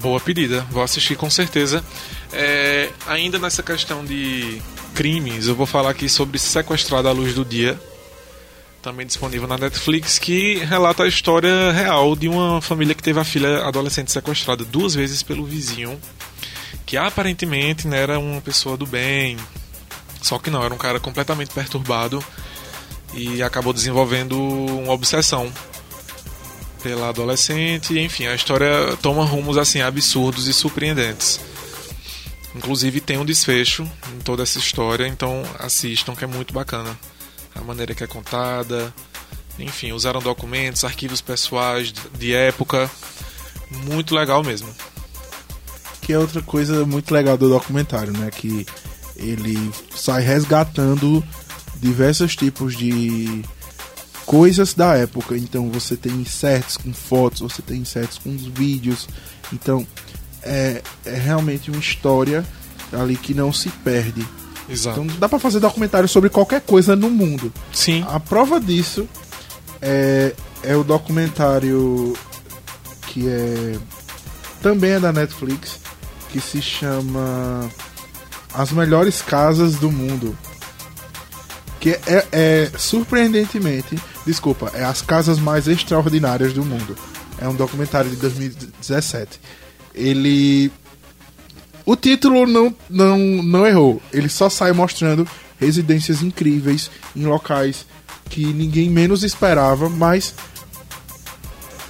Boa 0.00 0.20
pedida, 0.20 0.64
vou 0.70 0.82
assistir 0.82 1.16
com 1.16 1.28
certeza. 1.28 1.84
É, 2.32 2.88
ainda 3.06 3.36
nessa 3.36 3.64
questão 3.64 4.04
de 4.04 4.62
crimes, 4.94 5.48
eu 5.48 5.56
vou 5.56 5.66
falar 5.66 5.90
aqui 5.90 6.08
sobre 6.08 6.38
Sequestrado 6.38 7.08
à 7.08 7.12
Luz 7.12 7.34
do 7.34 7.44
Dia, 7.44 7.78
também 8.80 9.04
disponível 9.04 9.48
na 9.48 9.58
Netflix, 9.58 10.16
que 10.16 10.58
relata 10.58 11.02
a 11.02 11.08
história 11.08 11.72
real 11.72 12.14
de 12.14 12.28
uma 12.28 12.60
família 12.62 12.94
que 12.94 13.02
teve 13.02 13.18
a 13.18 13.24
filha 13.24 13.64
adolescente 13.64 14.12
sequestrada 14.12 14.64
duas 14.64 14.94
vezes 14.94 15.24
pelo 15.24 15.44
vizinho, 15.44 15.98
que 16.86 16.96
aparentemente 16.96 17.88
né, 17.88 18.00
era 18.00 18.20
uma 18.20 18.40
pessoa 18.40 18.76
do 18.76 18.86
bem, 18.86 19.36
só 20.22 20.38
que 20.38 20.48
não, 20.48 20.62
era 20.62 20.72
um 20.72 20.78
cara 20.78 21.00
completamente 21.00 21.50
perturbado 21.50 22.24
e 23.12 23.42
acabou 23.42 23.72
desenvolvendo 23.72 24.38
uma 24.38 24.92
obsessão 24.92 25.52
pela 26.82 27.08
adolescente, 27.08 27.98
enfim, 27.98 28.26
a 28.26 28.34
história 28.34 28.96
toma 29.02 29.24
rumos 29.24 29.56
assim 29.56 29.80
absurdos 29.80 30.46
e 30.46 30.52
surpreendentes. 30.52 31.40
Inclusive 32.54 33.00
tem 33.00 33.18
um 33.18 33.24
desfecho 33.24 33.88
em 34.14 34.20
toda 34.20 34.42
essa 34.42 34.58
história, 34.58 35.06
então 35.06 35.42
assistam 35.58 36.14
que 36.14 36.24
é 36.24 36.26
muito 36.26 36.52
bacana. 36.52 36.98
A 37.54 37.60
maneira 37.60 37.94
que 37.94 38.02
é 38.02 38.06
contada, 38.06 38.92
enfim, 39.58 39.92
usaram 39.92 40.20
documentos, 40.20 40.84
arquivos 40.84 41.20
pessoais 41.20 41.92
de 42.18 42.34
época, 42.34 42.90
muito 43.70 44.14
legal 44.14 44.42
mesmo. 44.42 44.68
Que 46.00 46.12
é 46.12 46.18
outra 46.18 46.40
coisa 46.40 46.86
muito 46.86 47.12
legal 47.12 47.36
do 47.36 47.48
documentário, 47.48 48.12
né? 48.12 48.30
Que 48.30 48.66
ele 49.16 49.56
sai 49.94 50.22
resgatando 50.22 51.24
diversos 51.76 52.34
tipos 52.34 52.76
de 52.76 53.44
coisas 54.28 54.74
da 54.74 54.94
época. 54.94 55.36
Então 55.36 55.70
você 55.70 55.96
tem 55.96 56.12
inserts 56.12 56.76
com 56.76 56.92
fotos, 56.92 57.40
você 57.40 57.62
tem 57.62 57.78
inserts 57.78 58.18
com 58.18 58.36
vídeos. 58.36 59.08
Então 59.50 59.86
é, 60.42 60.82
é 61.06 61.14
realmente 61.14 61.70
uma 61.70 61.80
história 61.80 62.44
ali 62.92 63.16
que 63.16 63.32
não 63.32 63.50
se 63.50 63.70
perde. 63.70 64.24
Exato. 64.68 65.00
Então 65.00 65.18
dá 65.18 65.30
para 65.30 65.38
fazer 65.38 65.60
documentário 65.60 66.06
sobre 66.06 66.28
qualquer 66.28 66.60
coisa 66.60 66.94
no 66.94 67.08
mundo. 67.08 67.50
Sim. 67.72 68.04
A 68.06 68.20
prova 68.20 68.60
disso 68.60 69.08
é, 69.80 70.34
é 70.62 70.76
o 70.76 70.84
documentário 70.84 72.14
que 73.06 73.26
é 73.26 73.78
também 74.60 74.90
é 74.90 75.00
da 75.00 75.12
Netflix, 75.12 75.80
que 76.28 76.40
se 76.40 76.60
chama 76.60 77.66
As 78.52 78.72
Melhores 78.72 79.22
Casas 79.22 79.76
do 79.76 79.90
Mundo. 79.90 80.36
Que 81.80 81.90
é, 81.90 82.26
é 82.32 82.70
surpreendentemente 82.76 83.96
Desculpa, 84.28 84.70
é 84.74 84.84
As 84.84 85.00
Casas 85.00 85.38
Mais 85.38 85.66
Extraordinárias 85.66 86.52
do 86.52 86.62
Mundo. 86.62 86.94
É 87.38 87.48
um 87.48 87.54
documentário 87.54 88.10
de 88.10 88.16
2017. 88.16 89.40
Ele. 89.94 90.70
O 91.86 91.96
título 91.96 92.46
não, 92.46 92.76
não, 92.90 93.18
não 93.18 93.66
errou. 93.66 94.02
Ele 94.12 94.28
só 94.28 94.50
sai 94.50 94.72
mostrando 94.72 95.26
residências 95.58 96.22
incríveis 96.22 96.90
em 97.16 97.24
locais 97.24 97.86
que 98.28 98.44
ninguém 98.52 98.90
menos 98.90 99.22
esperava, 99.22 99.88
mas 99.88 100.34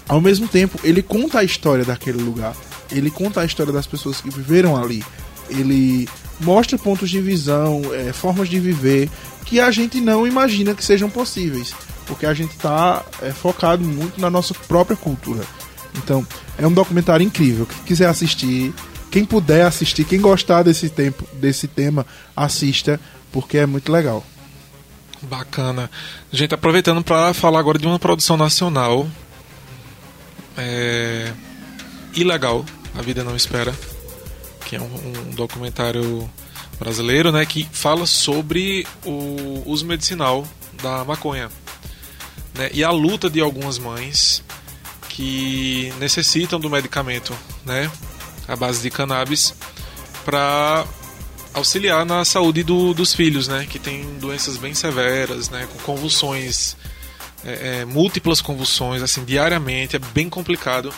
ao 0.08 0.20
mesmo 0.20 0.46
tempo 0.46 0.78
ele 0.84 1.02
conta 1.02 1.40
a 1.40 1.44
história 1.44 1.84
daquele 1.84 2.22
lugar. 2.22 2.54
Ele 2.88 3.10
conta 3.10 3.40
a 3.40 3.44
história 3.44 3.72
das 3.72 3.88
pessoas 3.88 4.20
que 4.20 4.30
viveram 4.30 4.76
ali. 4.76 5.04
Ele 5.48 6.08
mostra 6.40 6.78
pontos 6.78 7.10
de 7.10 7.20
visão, 7.20 7.82
é, 7.92 8.12
formas 8.12 8.48
de 8.48 8.60
viver 8.60 9.10
que 9.44 9.60
a 9.60 9.70
gente 9.70 10.00
não 10.00 10.26
imagina 10.26 10.74
que 10.74 10.84
sejam 10.84 11.08
possíveis 11.08 11.74
porque 12.08 12.24
a 12.24 12.32
gente 12.34 12.52
está 12.52 13.04
é, 13.22 13.30
focado 13.30 13.84
muito 13.84 14.18
na 14.18 14.30
nossa 14.30 14.54
própria 14.54 14.96
cultura. 14.96 15.44
Então, 15.94 16.26
é 16.56 16.66
um 16.66 16.72
documentário 16.72 17.24
incrível. 17.24 17.66
Quem 17.66 17.84
quiser 17.84 18.08
assistir, 18.08 18.74
quem 19.10 19.24
puder 19.24 19.66
assistir, 19.66 20.04
quem 20.04 20.20
gostar 20.20 20.62
desse, 20.62 20.88
tempo, 20.88 21.28
desse 21.34 21.68
tema, 21.68 22.06
assista, 22.34 22.98
porque 23.30 23.58
é 23.58 23.66
muito 23.66 23.92
legal. 23.92 24.24
Bacana. 25.22 25.90
Gente, 26.32 26.54
aproveitando 26.54 27.04
para 27.04 27.34
falar 27.34 27.60
agora 27.60 27.78
de 27.78 27.86
uma 27.86 27.98
produção 27.98 28.36
nacional. 28.36 29.06
É... 30.56 31.32
Ilegal, 32.14 32.64
A 32.96 33.02
Vida 33.02 33.22
Não 33.22 33.36
Espera, 33.36 33.74
que 34.68 34.76
é 34.76 34.80
um, 34.80 34.84
um 34.84 35.30
documentário 35.30 36.30
brasileiro, 36.78 37.32
né, 37.32 37.44
que 37.46 37.66
fala 37.72 38.04
sobre 38.04 38.86
o 39.02 39.62
uso 39.64 39.86
medicinal 39.86 40.46
da 40.82 41.04
maconha 41.06 41.50
né, 42.54 42.68
e 42.74 42.84
a 42.84 42.90
luta 42.90 43.30
de 43.30 43.40
algumas 43.40 43.78
mães 43.78 44.44
que 45.08 45.90
necessitam 45.98 46.60
do 46.60 46.68
medicamento, 46.68 47.34
né, 47.64 47.90
à 48.46 48.54
base 48.54 48.82
de 48.82 48.90
cannabis, 48.90 49.54
para 50.22 50.84
auxiliar 51.54 52.04
na 52.04 52.22
saúde 52.24 52.62
do, 52.62 52.92
dos 52.92 53.14
filhos, 53.14 53.48
né, 53.48 53.66
que 53.68 53.78
tem 53.78 54.18
doenças 54.18 54.58
bem 54.58 54.74
severas, 54.74 55.48
né, 55.48 55.66
com 55.72 55.78
convulsões, 55.78 56.76
é, 57.42 57.80
é, 57.80 57.84
múltiplas 57.86 58.42
convulsões, 58.42 59.02
assim, 59.02 59.24
diariamente, 59.24 59.96
é 59.96 59.98
bem 59.98 60.28
complicado. 60.28 60.92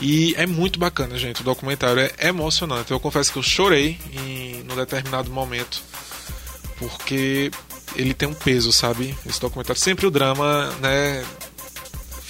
E 0.00 0.34
é 0.36 0.46
muito 0.46 0.78
bacana, 0.78 1.18
gente. 1.18 1.40
O 1.40 1.44
documentário 1.44 2.00
é 2.00 2.28
emocionante. 2.28 2.90
Eu 2.92 3.00
confesso 3.00 3.32
que 3.32 3.38
eu 3.38 3.42
chorei 3.42 3.98
em 4.12 4.62
num 4.64 4.76
determinado 4.76 5.30
momento 5.30 5.82
porque 6.78 7.50
ele 7.96 8.14
tem 8.14 8.28
um 8.28 8.34
peso, 8.34 8.72
sabe? 8.72 9.16
Esse 9.26 9.40
documentário. 9.40 9.80
Sempre 9.80 10.06
o 10.06 10.10
drama, 10.10 10.70
né? 10.80 11.24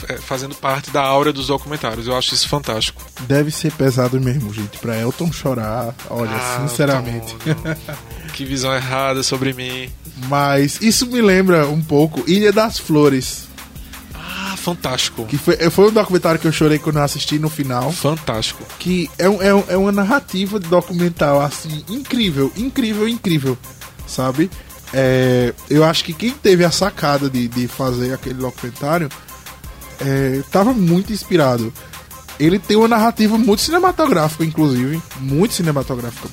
é, 0.09 0.17
Fazendo 0.17 0.55
parte 0.55 0.91
da 0.91 1.03
aura 1.03 1.33
dos 1.33 1.49
documentários. 1.49 2.07
Eu 2.07 2.17
acho 2.17 2.35
isso 2.35 2.49
fantástico. 2.49 3.03
Deve 3.23 3.51
ser 3.51 3.73
pesado 3.73 4.21
mesmo, 4.21 4.53
gente. 4.55 4.79
Pra 4.79 4.97
Elton 4.99 5.31
chorar, 5.33 5.95
olha, 6.09 6.31
Ah, 6.33 6.67
sinceramente. 6.67 7.35
Antônio, 7.35 7.77
que 8.33 8.45
visão 8.45 8.75
errada 8.75 9.23
sobre 9.23 9.53
mim. 9.53 9.91
Mas 10.29 10.81
isso 10.81 11.07
me 11.07 11.21
lembra 11.21 11.67
um 11.69 11.83
pouco 11.83 12.25
Ilha 12.31 12.53
das 12.53 12.79
Flores. 12.79 13.48
Fantástico. 14.59 15.25
Que 15.27 15.39
foi, 15.39 15.57
foi 15.71 15.89
um 15.89 15.93
documentário 15.93 16.39
que 16.41 16.47
eu 16.47 16.53
chorei 16.53 16.79
quando 16.79 16.97
eu 16.97 17.03
assisti 17.03 17.39
no 17.39 17.49
final. 17.49 17.91
Fantástico. 17.93 18.63
Que 18.79 19.11
é, 19.19 19.29
um- 19.29 19.43
é, 19.43 19.55
um- 19.55 19.65
é 19.69 19.77
uma 19.77 19.93
narrativa 19.93 20.59
de 20.61 20.69
documental, 20.69 21.41
assim, 21.41 21.85
incrível, 21.89 22.53
incrível, 22.57 23.09
incrível. 23.09 23.57
Sabe? 24.07 24.51
É, 24.93 25.53
eu 25.69 25.85
acho 25.85 26.03
que 26.05 26.13
quem 26.13 26.31
teve 26.31 26.65
a 26.65 26.71
sacada 26.71 27.29
de, 27.29 27.47
de 27.47 27.69
fazer 27.69 28.13
aquele 28.15 28.35
documentário 28.37 29.09
é, 30.01 30.43
tava 30.51 30.73
muito 30.73 31.13
inspirado. 31.13 31.73
Ele 32.41 32.59
tem 32.59 32.77
uma 32.77 32.89
narrativa 32.89 33.37
muito 33.37 33.61
cinematográfica, 33.63 34.45
inclusive. 34.45 35.03
Muito 35.21 35.55
cinematográfica. 35.55 36.29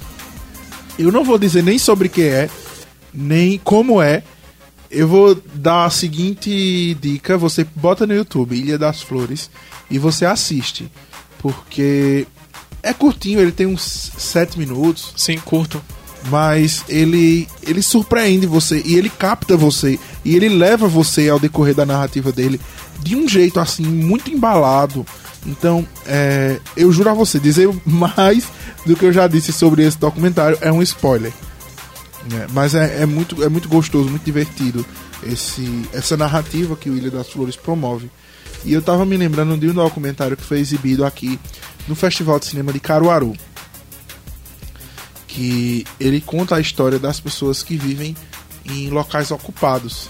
Eu 1.00 1.12
não 1.12 1.24
vou 1.24 1.38
dizer 1.38 1.64
nem 1.64 1.78
sobre 1.80 2.08
o 2.08 2.12
que 2.12 2.22
é, 2.24 2.50
nem 3.14 3.58
como 3.64 4.02
é. 4.02 4.24
Eu 4.96 5.10
vou 5.10 5.38
dar 5.54 5.84
a 5.84 5.90
seguinte 5.90 6.96
dica: 7.02 7.38
você 7.38 7.68
bota 7.76 8.08
no 8.08 8.16
YouTube 8.16 8.56
Ilha 8.56 8.78
das 8.78 9.02
Flores 9.02 9.50
e 9.92 10.00
você 10.00 10.26
assiste. 10.26 10.90
Porque 11.40 12.26
é 12.82 12.94
curtinho, 12.94 13.42
ele 13.42 13.52
tem 13.52 13.68
uns 13.68 14.12
7 14.18 14.58
minutos, 14.58 15.14
Sim, 15.18 15.38
curto. 15.38 15.84
mas 16.30 16.86
ele 16.88 17.46
ele 17.62 17.82
surpreende 17.82 18.48
você 18.48 18.82
e 18.86 18.96
ele 18.96 19.10
capta 19.10 19.58
você 19.58 20.00
e 20.24 20.34
ele 20.34 20.48
leva 20.48 20.88
você 20.88 21.28
ao 21.28 21.40
decorrer 21.40 21.76
da 21.76 21.86
narrativa 21.86 22.32
dele 22.32 22.60
de 23.02 23.18
um 23.18 23.28
jeito 23.28 23.60
assim 23.60 23.84
muito 23.84 24.32
embalado. 24.32 25.06
Então, 25.46 25.86
é, 26.08 26.60
eu 26.76 26.92
juro 26.92 27.10
a 27.10 27.14
você, 27.14 27.38
dizer 27.38 27.70
mais 27.86 28.48
do 28.86 28.96
que 28.96 29.06
eu 29.06 29.12
já 29.12 29.28
disse 29.28 29.52
sobre 29.52 29.84
esse 29.84 30.00
documentário 30.00 30.58
é 30.62 30.72
um 30.72 30.82
spoiler. 30.82 31.34
Né? 32.30 32.48
Mas 32.52 32.76
é, 32.76 33.02
é 33.02 33.06
muito, 33.06 33.44
é 33.44 33.50
muito 33.50 33.70
gostoso, 33.70 34.10
muito 34.10 34.24
divertido 34.24 34.86
esse, 35.24 35.88
essa 35.94 36.18
narrativa 36.18 36.76
que 36.76 36.90
o 36.90 36.98
Ilha 36.98 37.12
das 37.12 37.30
Flores 37.30 37.56
promove. 37.56 38.10
E 38.64 38.74
eu 38.74 38.82
tava 38.82 39.06
me 39.06 39.16
lembrando 39.16 39.58
de 39.58 39.70
um 39.70 39.74
documentário 39.74 40.36
que 40.36 40.44
foi 40.44 40.60
exibido 40.60 41.06
aqui 41.06 41.40
no 41.88 41.96
Festival 41.96 42.40
de 42.40 42.46
Cinema 42.46 42.74
de 42.74 42.80
Caruaru 42.80 43.36
que 45.36 45.86
ele 46.00 46.22
conta 46.22 46.56
a 46.56 46.62
história 46.62 46.98
das 46.98 47.20
pessoas 47.20 47.62
que 47.62 47.76
vivem 47.76 48.16
em 48.64 48.90
locais 48.90 49.32
ocupados. 49.32 50.10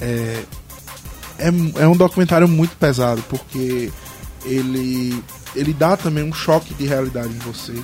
É, 0.00 0.44
é, 1.36 1.48
é 1.82 1.88
um 1.88 1.96
documentário 1.96 2.46
muito 2.46 2.76
pesado, 2.76 3.24
porque 3.28 3.90
ele, 4.44 5.20
ele 5.56 5.72
dá 5.72 5.96
também 5.96 6.22
um 6.22 6.32
choque 6.32 6.74
de 6.74 6.86
realidade 6.86 7.34
em 7.34 7.38
você 7.38 7.74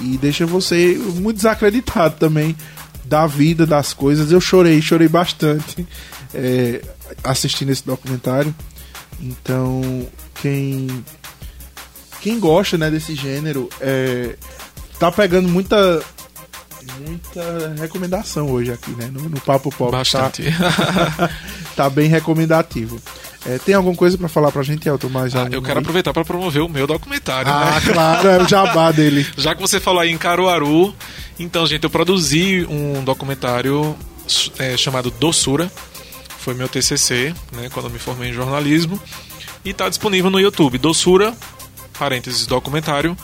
e 0.00 0.18
deixa 0.18 0.46
você 0.46 0.98
muito 1.14 1.36
desacreditado 1.36 2.16
também 2.16 2.56
da 3.04 3.26
vida, 3.26 3.66
das 3.66 3.92
coisas. 3.92 4.32
Eu 4.32 4.40
chorei, 4.40 4.80
chorei 4.80 5.08
bastante 5.08 5.86
é, 6.34 6.82
assistindo 7.22 7.70
esse 7.70 7.84
documentário. 7.84 8.54
Então, 9.20 10.06
quem 10.40 11.04
quem 12.20 12.38
gosta 12.38 12.78
né, 12.78 12.90
desse 12.90 13.14
gênero 13.14 13.68
é, 13.80 14.36
tá 14.98 15.10
pegando 15.10 15.48
muita 15.48 16.02
muita 17.06 17.74
recomendação 17.78 18.50
hoje 18.50 18.72
aqui, 18.72 18.90
né? 18.92 19.10
No, 19.12 19.28
no 19.28 19.40
Papo 19.40 19.70
Pop. 19.70 19.90
Tá, 19.90 19.98
Bastante. 19.98 20.44
tá 21.76 21.88
bem 21.88 22.08
recomendativo. 22.08 23.00
É, 23.44 23.58
tem 23.58 23.74
alguma 23.74 23.96
coisa 23.96 24.16
pra 24.16 24.28
falar 24.28 24.52
pra 24.52 24.62
gente, 24.62 24.88
Elton? 24.88 25.08
Mais 25.08 25.34
Ah, 25.34 25.48
eu 25.50 25.60
quero 25.60 25.78
aí? 25.78 25.82
aproveitar 25.82 26.12
para 26.12 26.24
promover 26.24 26.62
o 26.62 26.68
meu 26.68 26.86
documentário, 26.86 27.50
Ah, 27.50 27.80
né? 27.84 27.92
claro, 27.92 28.28
é 28.28 28.38
o 28.42 28.48
jabá 28.48 28.90
dele. 28.92 29.26
Já 29.36 29.54
que 29.54 29.60
você 29.60 29.80
falou 29.80 30.00
aí 30.00 30.10
em 30.12 30.18
Caruaru, 30.18 30.94
então, 31.40 31.66
gente, 31.66 31.82
eu 31.84 31.90
produzi 31.90 32.64
um 32.70 33.02
documentário 33.02 33.96
é, 34.58 34.76
chamado 34.76 35.10
Doçura. 35.10 35.70
Foi 36.38 36.54
meu 36.54 36.68
TCC, 36.68 37.34
né, 37.52 37.68
quando 37.72 37.86
eu 37.86 37.90
me 37.92 37.98
formei 37.98 38.30
em 38.30 38.32
jornalismo. 38.32 39.00
E 39.64 39.70
está 39.70 39.88
disponível 39.88 40.30
no 40.30 40.38
YouTube. 40.40 40.78
Doçura, 40.78 41.34
parênteses, 41.98 42.46
documentário. 42.46 43.16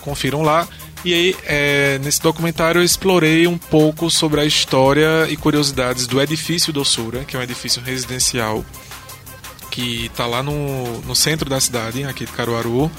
Confiram 0.00 0.42
lá. 0.42 0.66
E 1.04 1.12
aí, 1.14 1.36
é, 1.44 1.98
nesse 2.02 2.20
documentário, 2.22 2.80
eu 2.80 2.84
explorei 2.84 3.46
um 3.48 3.58
pouco 3.58 4.08
sobre 4.10 4.40
a 4.40 4.44
história 4.44 5.26
e 5.28 5.36
curiosidades 5.36 6.06
do 6.06 6.20
edifício 6.20 6.72
Doçura, 6.72 7.24
que 7.24 7.36
é 7.36 7.38
um 7.38 7.42
edifício 7.42 7.82
residencial 7.82 8.64
que 9.72 10.06
está 10.06 10.26
lá 10.26 10.42
no, 10.42 11.00
no 11.00 11.16
centro 11.16 11.48
da 11.48 11.58
cidade, 11.58 12.04
aqui 12.04 12.26
de 12.26 12.32
Caruaru. 12.32 12.90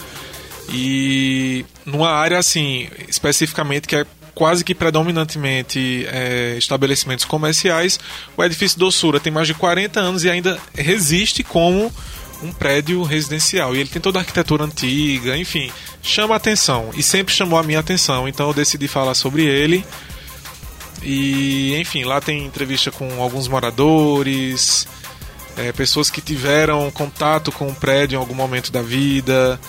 E 0.70 1.64
numa 1.86 2.10
área 2.10 2.40
assim, 2.40 2.90
especificamente 3.08 3.88
que 3.88 3.96
é 3.96 4.06
quase 4.34 4.64
que 4.64 4.74
predominantemente 4.74 6.06
é, 6.10 6.56
estabelecimentos 6.58 7.26
comerciais, 7.26 8.00
o 8.36 8.44
edifício 8.44 8.80
Doçura 8.80 9.20
tem 9.20 9.32
mais 9.32 9.48
de 9.48 9.54
40 9.54 10.00
anos 10.00 10.24
e 10.24 10.30
ainda 10.32 10.58
resiste 10.74 11.44
como 11.44 11.94
um 12.42 12.52
prédio 12.52 13.04
residencial. 13.04 13.76
E 13.76 13.80
ele 13.80 13.90
tem 13.90 14.02
toda 14.02 14.18
a 14.18 14.22
arquitetura 14.22 14.64
antiga, 14.64 15.38
enfim, 15.38 15.72
chama 16.02 16.36
atenção. 16.36 16.90
E 16.96 17.04
sempre 17.04 17.36
chamou 17.36 17.60
a 17.60 17.64
minha 17.64 17.80
atenção, 17.80 18.28
então 18.28 18.48
eu 18.48 18.54
decidi 18.54 18.88
falar 18.88 19.14
sobre 19.14 19.46
ele. 19.46 19.86
E, 21.04 21.76
enfim, 21.76 22.04
lá 22.04 22.20
tem 22.20 22.46
entrevista 22.46 22.90
com 22.90 23.22
alguns 23.22 23.48
moradores, 23.48 24.88
é, 25.58 25.72
pessoas 25.72 26.10
que 26.10 26.22
tiveram 26.22 26.90
contato 26.92 27.52
com 27.52 27.68
o 27.68 27.76
prédio 27.76 28.16
em 28.16 28.20
algum 28.20 28.36
momento 28.36 28.72
da 28.72 28.82
vida. 28.82 29.60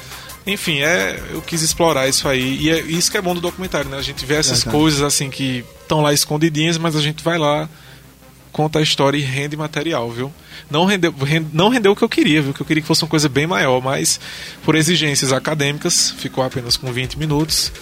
Enfim, 0.46 0.80
é, 0.80 1.22
eu 1.32 1.40
quis 1.40 1.62
explorar 1.62 2.06
isso 2.08 2.28
aí. 2.28 2.58
E 2.60 2.70
é 2.70 2.80
isso 2.80 3.10
que 3.10 3.16
é 3.16 3.22
bom 3.22 3.34
do 3.34 3.40
documentário, 3.40 3.88
né? 3.90 3.96
A 3.96 4.02
gente 4.02 4.24
vê 4.26 4.34
essas 4.34 4.58
Verdade. 4.62 4.76
coisas 4.76 5.02
assim 5.02 5.30
que 5.30 5.64
estão 5.82 6.00
lá 6.02 6.12
escondidinhas, 6.12 6.76
mas 6.76 6.94
a 6.96 7.00
gente 7.00 7.24
vai 7.24 7.38
lá, 7.38 7.68
conta 8.52 8.78
a 8.78 8.82
história 8.82 9.16
e 9.16 9.22
rende 9.22 9.56
material, 9.56 10.10
viu? 10.10 10.30
Não 10.70 10.84
rendeu, 10.84 11.12
ren- 11.12 11.46
não 11.52 11.68
rendeu 11.70 11.92
o 11.92 11.96
que 11.96 12.02
eu 12.04 12.08
queria, 12.08 12.42
viu? 12.42 12.52
Que 12.54 12.60
eu 12.60 12.66
queria 12.66 12.82
que 12.82 12.86
fosse 12.86 13.02
uma 13.02 13.08
coisa 13.08 13.28
bem 13.28 13.46
maior, 13.46 13.80
mas 13.82 14.20
por 14.64 14.74
exigências 14.74 15.32
acadêmicas 15.32 16.10
ficou 16.18 16.44
apenas 16.44 16.76
com 16.76 16.92
20 16.92 17.18
minutos. 17.18 17.72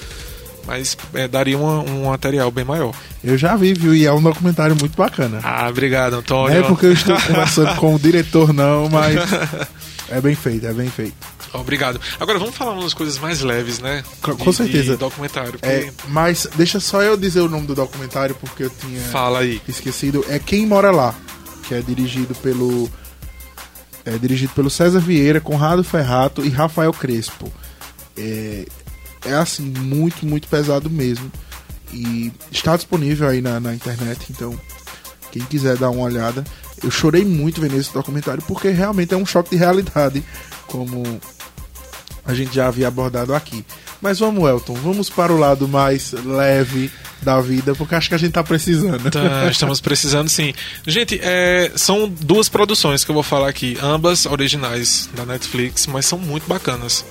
Mas 0.67 0.97
é, 1.15 1.27
daria 1.27 1.59
uma- 1.59 1.81
um 1.81 2.05
material 2.07 2.51
bem 2.51 2.65
maior. 2.65 2.95
Eu 3.23 3.37
já 3.37 3.57
vi, 3.57 3.75
viu? 3.75 3.95
E 3.95 4.07
é 4.07 4.13
um 4.13 4.23
documentário 4.23 4.77
muito 4.79 4.97
bacana. 4.97 5.41
Ah, 5.43 5.69
obrigado, 5.69 6.13
Não 6.13 6.19
Antônio. 6.21 6.59
é 6.59 6.63
porque 6.63 6.87
eu 6.87 6.93
estou 6.93 7.21
conversando 7.21 7.75
com 7.77 7.95
o 7.95 7.99
diretor, 7.99 8.53
não, 8.53 8.89
mas 8.89 9.17
é 10.09 10.21
bem 10.21 10.35
feito, 10.35 10.67
é 10.67 10.73
bem 10.73 10.89
feito. 10.89 11.15
Obrigado. 11.55 12.01
Agora 12.19 12.39
vamos 12.39 12.55
falar 12.57 12.73
umas 12.73 12.95
coisas 12.95 13.19
mais 13.19 13.43
leves, 13.43 13.79
né? 13.79 14.03
Com- 14.23 14.35
De- 14.35 14.45
com 14.45 14.53
certeza. 14.53 14.97
Documentário. 14.97 15.53
porque- 15.53 15.67
É, 15.67 15.93
mas 16.09 16.47
deixa 16.57 16.81
só 16.81 17.03
eu 17.03 17.15
dizer 17.17 17.41
o 17.41 17.49
nome 17.49 17.67
do 17.67 17.75
documentário, 17.75 18.35
porque 18.37 18.63
eu 18.65 18.71
tinha 18.71 19.01
Fala 19.11 19.41
aí. 19.41 19.61
esquecido. 19.69 20.25
É 20.31 20.39
Quem 20.39 20.65
Mora 20.67 20.91
Lá, 20.91 21.15
que 21.69 21.75
é 21.75 21.81
dirigido 21.83 22.35
pelo. 22.37 22.89
É 24.05 24.13
dirigido 24.19 24.53
pelo 24.55 24.71
César 24.71 24.99
Vieira, 25.01 25.41
Conrado 25.41 25.85
Ferrato 25.85 26.45
e 26.45 26.49
Rafael 26.49 26.93
Crespo. 26.93 27.53
É, 28.17 28.67
é 29.25 29.35
assim, 29.35 29.63
muito, 29.63 30.27
muito 30.27 30.49
pesado 30.49 30.91
mesmo. 30.91 31.31
E 31.93 32.33
está 32.51 32.75
disponível 32.77 33.29
aí 33.29 33.43
na, 33.43 33.61
na 33.61 33.75
internet, 33.75 34.27
então 34.31 34.59
quem 35.31 35.43
quiser 35.43 35.77
dar 35.77 35.91
uma 35.91 36.05
olhada. 36.05 36.45
Eu 36.83 36.91
chorei 36.91 37.25
muito 37.25 37.61
vendo 37.61 37.77
esse 37.77 37.93
documentário 37.93 38.43
porque 38.47 38.69
realmente 38.69 39.15
é 39.15 39.17
um 39.17 39.27
choque 39.27 39.51
de 39.51 39.57
realidade, 39.57 40.23
como 40.67 41.03
a 42.25 42.35
gente 42.35 42.55
já 42.55 42.69
havia 42.69 42.89
abordado 42.89 43.35
aqui. 43.35 43.65
Mas 44.01 44.19
vamos, 44.19 44.49
Elton, 44.49 44.75
vamos 44.75 45.09
para 45.09 45.33
o 45.33 45.39
lado 45.39 45.69
mais 45.69 46.13
leve 46.13 46.91
da 47.23 47.41
vida, 47.41 47.75
porque 47.75 47.95
acho 47.95 48.09
que 48.09 48.15
a 48.15 48.19
gente 48.19 48.33
tá 48.33 48.43
precisando. 48.43 49.11
Tá, 49.11 49.49
estamos 49.49 49.81
precisando 49.81 50.29
sim. 50.29 50.53
Gente, 50.87 51.21
é, 51.23 51.71
são 51.77 52.09
duas 52.09 52.49
produções 52.49 53.05
que 53.05 53.11
eu 53.11 53.15
vou 53.15 53.23
falar 53.23 53.49
aqui, 53.49 53.79
ambas 53.81 54.27
originais 54.27 55.09
da 55.15 55.25
Netflix, 55.25 55.87
mas 55.87 56.05
são 56.05 56.19
muito 56.19 56.49
bacanas. 56.49 57.05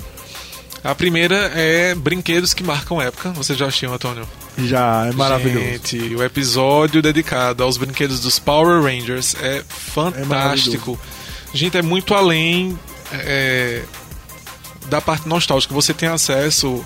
A 0.83 0.95
primeira 0.95 1.51
é 1.53 1.93
Brinquedos 1.93 2.53
que 2.53 2.63
Marcam 2.63 3.01
Época. 3.01 3.31
Você 3.31 3.53
já 3.53 3.67
assistiu, 3.67 3.93
Antônio? 3.93 4.27
Já, 4.57 5.05
é 5.07 5.11
maravilhoso. 5.11 5.65
Gente, 5.65 6.15
o 6.15 6.23
episódio 6.23 7.01
dedicado 7.01 7.63
aos 7.63 7.77
brinquedos 7.77 8.19
dos 8.19 8.39
Power 8.39 8.81
Rangers 8.81 9.35
é 9.41 9.63
fantástico. 9.67 10.99
Gente, 11.53 11.77
é 11.77 11.81
muito 11.81 12.15
além 12.15 12.77
é, 13.11 13.83
da 14.87 14.99
parte 14.99 15.27
nostálgica. 15.27 15.73
Você 15.73 15.93
tem 15.93 16.09
acesso 16.09 16.83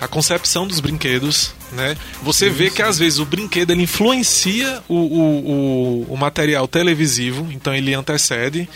à 0.00 0.08
concepção 0.08 0.66
dos 0.66 0.80
brinquedos, 0.80 1.52
né? 1.72 1.96
Você 2.22 2.48
vê 2.48 2.70
que 2.70 2.82
às 2.82 2.98
vezes 2.98 3.18
o 3.18 3.26
brinquedo 3.26 3.70
ele 3.70 3.82
influencia 3.82 4.82
o, 4.88 4.94
o, 4.94 5.50
o, 6.08 6.14
o 6.14 6.16
material 6.16 6.66
televisivo, 6.66 7.48
então 7.50 7.74
ele 7.74 7.94
antecede. 7.94 8.68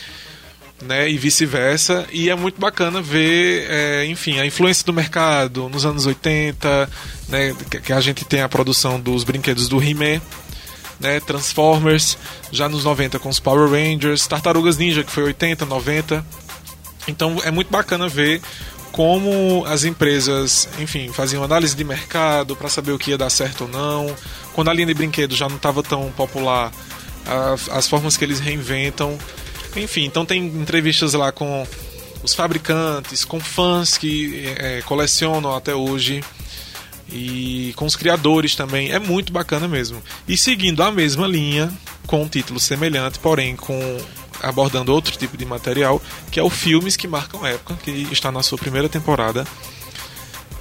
Né, 0.83 1.11
e 1.11 1.19
vice-versa. 1.19 2.07
E 2.13 2.31
é 2.31 2.35
muito 2.35 2.61
bacana 2.61 3.01
ver, 3.01 3.67
é, 3.71 4.07
enfim, 4.07 4.39
a 4.39 4.47
influência 4.47 4.85
do 4.85 4.93
mercado 4.93 5.69
nos 5.69 5.85
anos 5.85 6.07
80, 6.07 6.91
né, 7.29 7.55
que 7.83 7.93
a 7.93 8.01
gente 8.01 8.25
tem 8.25 8.43
a 8.43 8.49
produção 8.49 9.01
dos 9.01 9.25
brinquedos 9.25 9.69
do 9.69 9.83
He-Man, 9.83 10.21
né, 10.99 11.21
Transformers, 11.21 12.19
já 12.51 12.69
nos 12.69 12.85
90 12.85 13.19
com 13.19 13.29
os 13.29 13.41
Power 13.41 13.71
Rangers, 13.71 14.27
Tartarugas 14.27 14.77
Ninja, 14.77 15.05
que 15.05 15.11
foi 15.11 15.25
80, 15.25 15.65
90. 15.65 16.25
Então 17.09 17.39
é 17.45 17.51
muito 17.51 17.71
bacana 17.71 18.09
ver 18.09 18.41
como 18.93 19.65
as 19.67 19.85
empresas, 19.85 20.69
enfim, 20.79 21.13
faziam 21.13 21.45
análise 21.45 21.77
de 21.77 21.85
mercado 21.85 22.57
para 22.57 22.69
saber 22.69 22.93
o 22.93 22.99
que 22.99 23.11
ia 23.11 23.19
dar 23.19 23.31
certo 23.31 23.63
ou 23.63 23.69
não. 23.69 24.15
Quando 24.53 24.69
a 24.69 24.75
linha 24.75 24.87
de 24.87 24.95
brinquedos 24.95 25.37
já 25.37 25.49
não 25.49 25.57
estava 25.57 25.83
tão 25.83 26.11
popular, 26.13 26.73
as 27.71 27.89
formas 27.89 28.17
que 28.17 28.25
eles 28.25 28.41
reinventam. 28.41 29.17
Enfim, 29.77 30.05
então 30.05 30.27
tem 30.27 30.47
entrevistas 30.47 31.15
lá 31.15 31.31
com 31.31 31.67
os 32.23 32.35
fabricantes, 32.35 33.25
com 33.25 33.41
fãs 33.41 33.97
que 33.97 34.45
é, 34.59 34.83
colecionam 34.83 35.55
até 35.55 35.75
hoje 35.75 36.23
e 37.13 37.73
com 37.77 37.87
os 37.87 37.97
criadores 37.97 38.55
também. 38.55 38.91
É 38.91 38.99
muito 38.99 39.33
bacana 39.33 39.67
mesmo. 39.67 40.03
E 40.29 40.37
seguindo 40.37 40.83
a 40.83 40.91
mesma 40.91 41.27
linha, 41.27 41.73
com 42.07 42.23
um 42.23 42.29
título 42.29 42.61
semelhante, 42.61 43.19
porém 43.19 43.57
com 43.57 43.99
abordando 44.43 44.93
outro 44.93 45.17
tipo 45.17 45.37
de 45.37 45.45
material, 45.45 46.01
que 46.31 46.41
é 46.41 46.43
o 46.43 46.49
Filmes 46.49 46.97
que 46.97 47.07
Marcam 47.07 47.47
Época, 47.47 47.79
que 47.83 48.09
está 48.11 48.33
na 48.33 48.43
sua 48.43 48.59
primeira 48.59 48.89
temporada. 48.89 49.47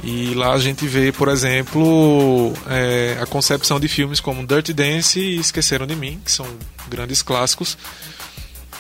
E 0.03 0.33
lá 0.33 0.53
a 0.53 0.59
gente 0.59 0.87
vê, 0.87 1.11
por 1.11 1.27
exemplo, 1.27 2.53
é, 2.69 3.17
a 3.21 3.25
concepção 3.25 3.79
de 3.79 3.87
filmes 3.87 4.19
como 4.19 4.45
Dirty 4.45 4.73
Dance 4.73 5.19
e 5.19 5.39
Esqueceram 5.39 5.85
de 5.85 5.95
Mim, 5.95 6.21
que 6.23 6.31
são 6.31 6.47
grandes 6.87 7.21
clássicos. 7.21 7.77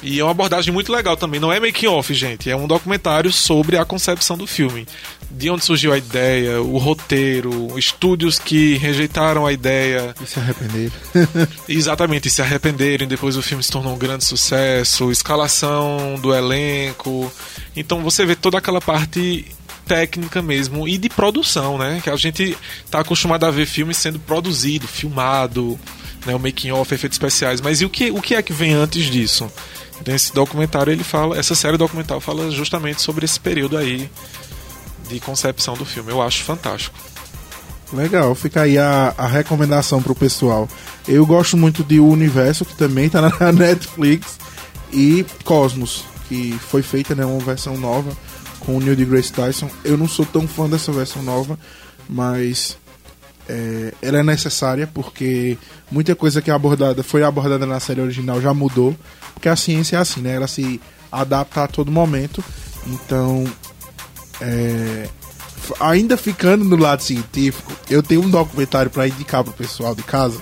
E 0.01 0.19
é 0.19 0.23
uma 0.23 0.31
abordagem 0.31 0.73
muito 0.73 0.91
legal 0.91 1.17
também. 1.17 1.39
Não 1.39 1.51
é 1.51 1.59
making 1.59 1.87
off, 1.87 2.13
gente. 2.13 2.49
É 2.49 2.55
um 2.55 2.67
documentário 2.67 3.31
sobre 3.31 3.77
a 3.77 3.83
concepção 3.83 4.37
do 4.37 4.47
filme. 4.47 4.87
De 5.29 5.49
onde 5.49 5.63
surgiu 5.63 5.93
a 5.93 5.97
ideia, 5.97 6.61
o 6.61 6.77
roteiro, 6.77 7.77
estúdios 7.77 8.39
que 8.39 8.77
rejeitaram 8.77 9.45
a 9.45 9.51
ideia. 9.51 10.15
E 10.21 10.25
se 10.25 10.39
arrependeram. 10.39 10.93
Exatamente, 11.67 12.27
e 12.27 12.31
se 12.31 12.41
arrependeram. 12.41 13.07
Depois 13.07 13.35
o 13.35 13.41
filme 13.41 13.63
se 13.63 13.71
tornou 13.71 13.93
um 13.93 13.97
grande 13.97 14.23
sucesso. 14.23 15.11
Escalação 15.11 16.15
do 16.21 16.33
elenco. 16.33 17.31
Então 17.75 18.01
você 18.01 18.25
vê 18.25 18.35
toda 18.35 18.57
aquela 18.57 18.79
parte 18.81 19.45
técnica 19.85 20.41
mesmo 20.41 20.87
e 20.87 20.97
de 20.97 21.09
produção, 21.09 21.77
né? 21.77 21.99
Que 22.01 22.09
a 22.09 22.15
gente 22.15 22.55
está 22.85 22.99
acostumado 22.99 23.43
a 23.43 23.51
ver 23.51 23.65
filmes 23.65 23.97
sendo 23.97 24.19
produzido, 24.19 24.87
filmado, 24.87 25.79
né? 26.25 26.35
O 26.35 26.39
making 26.39 26.71
off, 26.71 26.93
efeitos 26.93 27.15
especiais. 27.15 27.59
Mas 27.59 27.81
e 27.81 27.85
o 27.85 27.89
que, 27.89 28.11
o 28.11 28.21
que 28.21 28.35
é 28.35 28.41
que 28.41 28.53
vem 28.53 28.73
antes 28.73 29.05
disso? 29.05 29.51
Então 30.01 30.15
esse 30.15 30.33
documentário 30.33 30.91
ele 30.91 31.03
fala, 31.03 31.37
essa 31.37 31.55
série 31.55 31.77
documental 31.77 32.19
fala 32.19 32.49
justamente 32.51 33.01
sobre 33.01 33.25
esse 33.25 33.39
período 33.39 33.77
aí 33.77 34.09
de 35.09 35.19
concepção 35.19 35.75
do 35.75 35.85
filme. 35.85 36.11
Eu 36.11 36.21
acho 36.21 36.43
fantástico. 36.43 36.97
Legal, 37.91 38.35
fica 38.35 38.61
aí 38.61 38.77
a, 38.77 39.13
a 39.17 39.27
recomendação 39.27 40.01
pro 40.01 40.13
pessoal. 40.13 40.69
Eu 41.07 41.25
gosto 41.25 41.57
muito 41.57 41.83
de 41.83 41.99
O 41.99 42.07
Universo, 42.07 42.63
que 42.63 42.75
também 42.75 43.09
tá 43.09 43.21
na 43.21 43.31
Netflix, 43.51 44.37
e 44.91 45.25
Cosmos, 45.43 46.03
que 46.27 46.57
foi 46.69 46.81
feita 46.81 47.15
né, 47.15 47.25
uma 47.25 47.39
versão 47.39 47.77
nova 47.77 48.15
com 48.59 48.77
o 48.77 48.79
Neil 48.79 48.95
deGrasse 48.95 49.31
Tyson. 49.31 49.69
Eu 49.83 49.97
não 49.97 50.07
sou 50.07 50.25
tão 50.25 50.47
fã 50.47 50.69
dessa 50.69 50.91
versão 50.91 51.23
nova, 51.23 51.57
mas 52.07 52.77
é, 53.49 53.93
ela 53.99 54.19
é 54.19 54.23
necessária 54.23 54.85
porque 54.85 55.57
muita 55.91 56.15
coisa 56.15 56.39
que 56.39 56.51
é 56.51 56.53
abordada 56.53 57.01
foi 57.01 57.23
abordada 57.23 57.65
na 57.65 57.79
série 57.79 57.99
original 57.99 58.39
já 58.39 58.53
mudou, 58.53 58.95
porque 59.33 59.49
a 59.49 59.55
ciência 59.55 59.97
é 59.97 59.99
assim, 59.99 60.21
né? 60.21 60.35
Ela 60.35 60.47
se 60.47 60.79
adapta 61.11 61.63
a 61.63 61.67
todo 61.67 61.91
momento. 61.91 62.43
Então, 62.85 63.43
é, 64.39 65.09
ainda 65.79 66.15
ficando 66.15 66.63
no 66.63 66.77
lado 66.77 67.01
científico, 67.01 67.73
eu 67.89 68.03
tenho 68.03 68.21
um 68.21 68.29
documentário 68.29 68.91
para 68.91 69.07
indicar 69.07 69.43
pro 69.43 69.51
pessoal 69.51 69.95
de 69.95 70.03
casa 70.03 70.39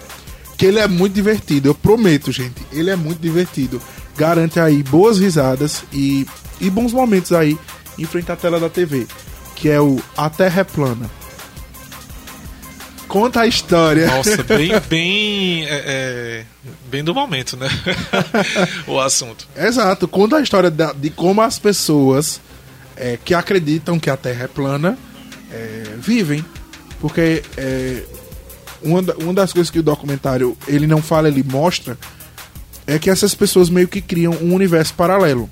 que 0.57 0.65
ele 0.65 0.79
é 0.79 0.87
muito 0.87 1.13
divertido. 1.13 1.69
Eu 1.69 1.75
prometo, 1.75 2.31
gente, 2.31 2.65
ele 2.73 2.89
é 2.89 2.95
muito 2.95 3.19
divertido. 3.19 3.81
Garante 4.17 4.59
aí 4.59 4.83
boas 4.83 5.19
risadas 5.19 5.83
e, 5.93 6.27
e 6.59 6.69
bons 6.69 6.91
momentos 6.91 7.31
aí 7.31 7.57
em 7.97 8.05
frente 8.05 8.31
à 8.31 8.35
tela 8.35 8.59
da 8.59 8.67
TV, 8.67 9.07
que 9.55 9.69
é 9.69 9.79
o 9.79 9.97
A 10.17 10.29
Terra 10.29 10.61
é 10.61 10.63
Plana 10.63 11.16
conta 13.07 13.41
a 13.41 13.47
história. 13.47 14.07
Nossa, 14.07 14.43
bem, 14.45 14.71
bem, 14.89 15.65
é, 15.65 15.83
é, 15.85 16.45
bem 16.89 17.03
do 17.03 17.13
momento, 17.13 17.57
né? 17.57 17.67
o 18.85 18.99
assunto. 18.99 19.47
Exato, 19.55 20.07
conta 20.07 20.37
a 20.37 20.41
história 20.41 20.69
de, 20.69 20.93
de 20.93 21.09
como 21.09 21.41
as 21.41 21.57
pessoas 21.57 22.41
é, 22.95 23.17
que 23.23 23.33
acreditam 23.33 23.99
que 23.99 24.09
a 24.09 24.17
Terra 24.17 24.45
é 24.45 24.47
plana 24.47 24.97
é, 25.51 25.83
vivem. 25.97 26.43
Porque 26.99 27.43
é, 27.55 28.03
uma, 28.81 29.01
uma 29.19 29.33
das 29.33 29.53
coisas 29.53 29.69
que 29.69 29.79
o 29.79 29.83
documentário 29.83 30.57
ele 30.67 30.87
não 30.87 31.01
fala, 31.01 31.27
ele 31.27 31.43
mostra, 31.43 31.97
é 32.85 32.97
que 32.97 33.09
essas 33.09 33.35
pessoas 33.35 33.69
meio 33.69 33.87
que 33.87 34.01
criam 34.01 34.33
um 34.41 34.53
universo 34.53 34.93
paralelo 34.93 35.49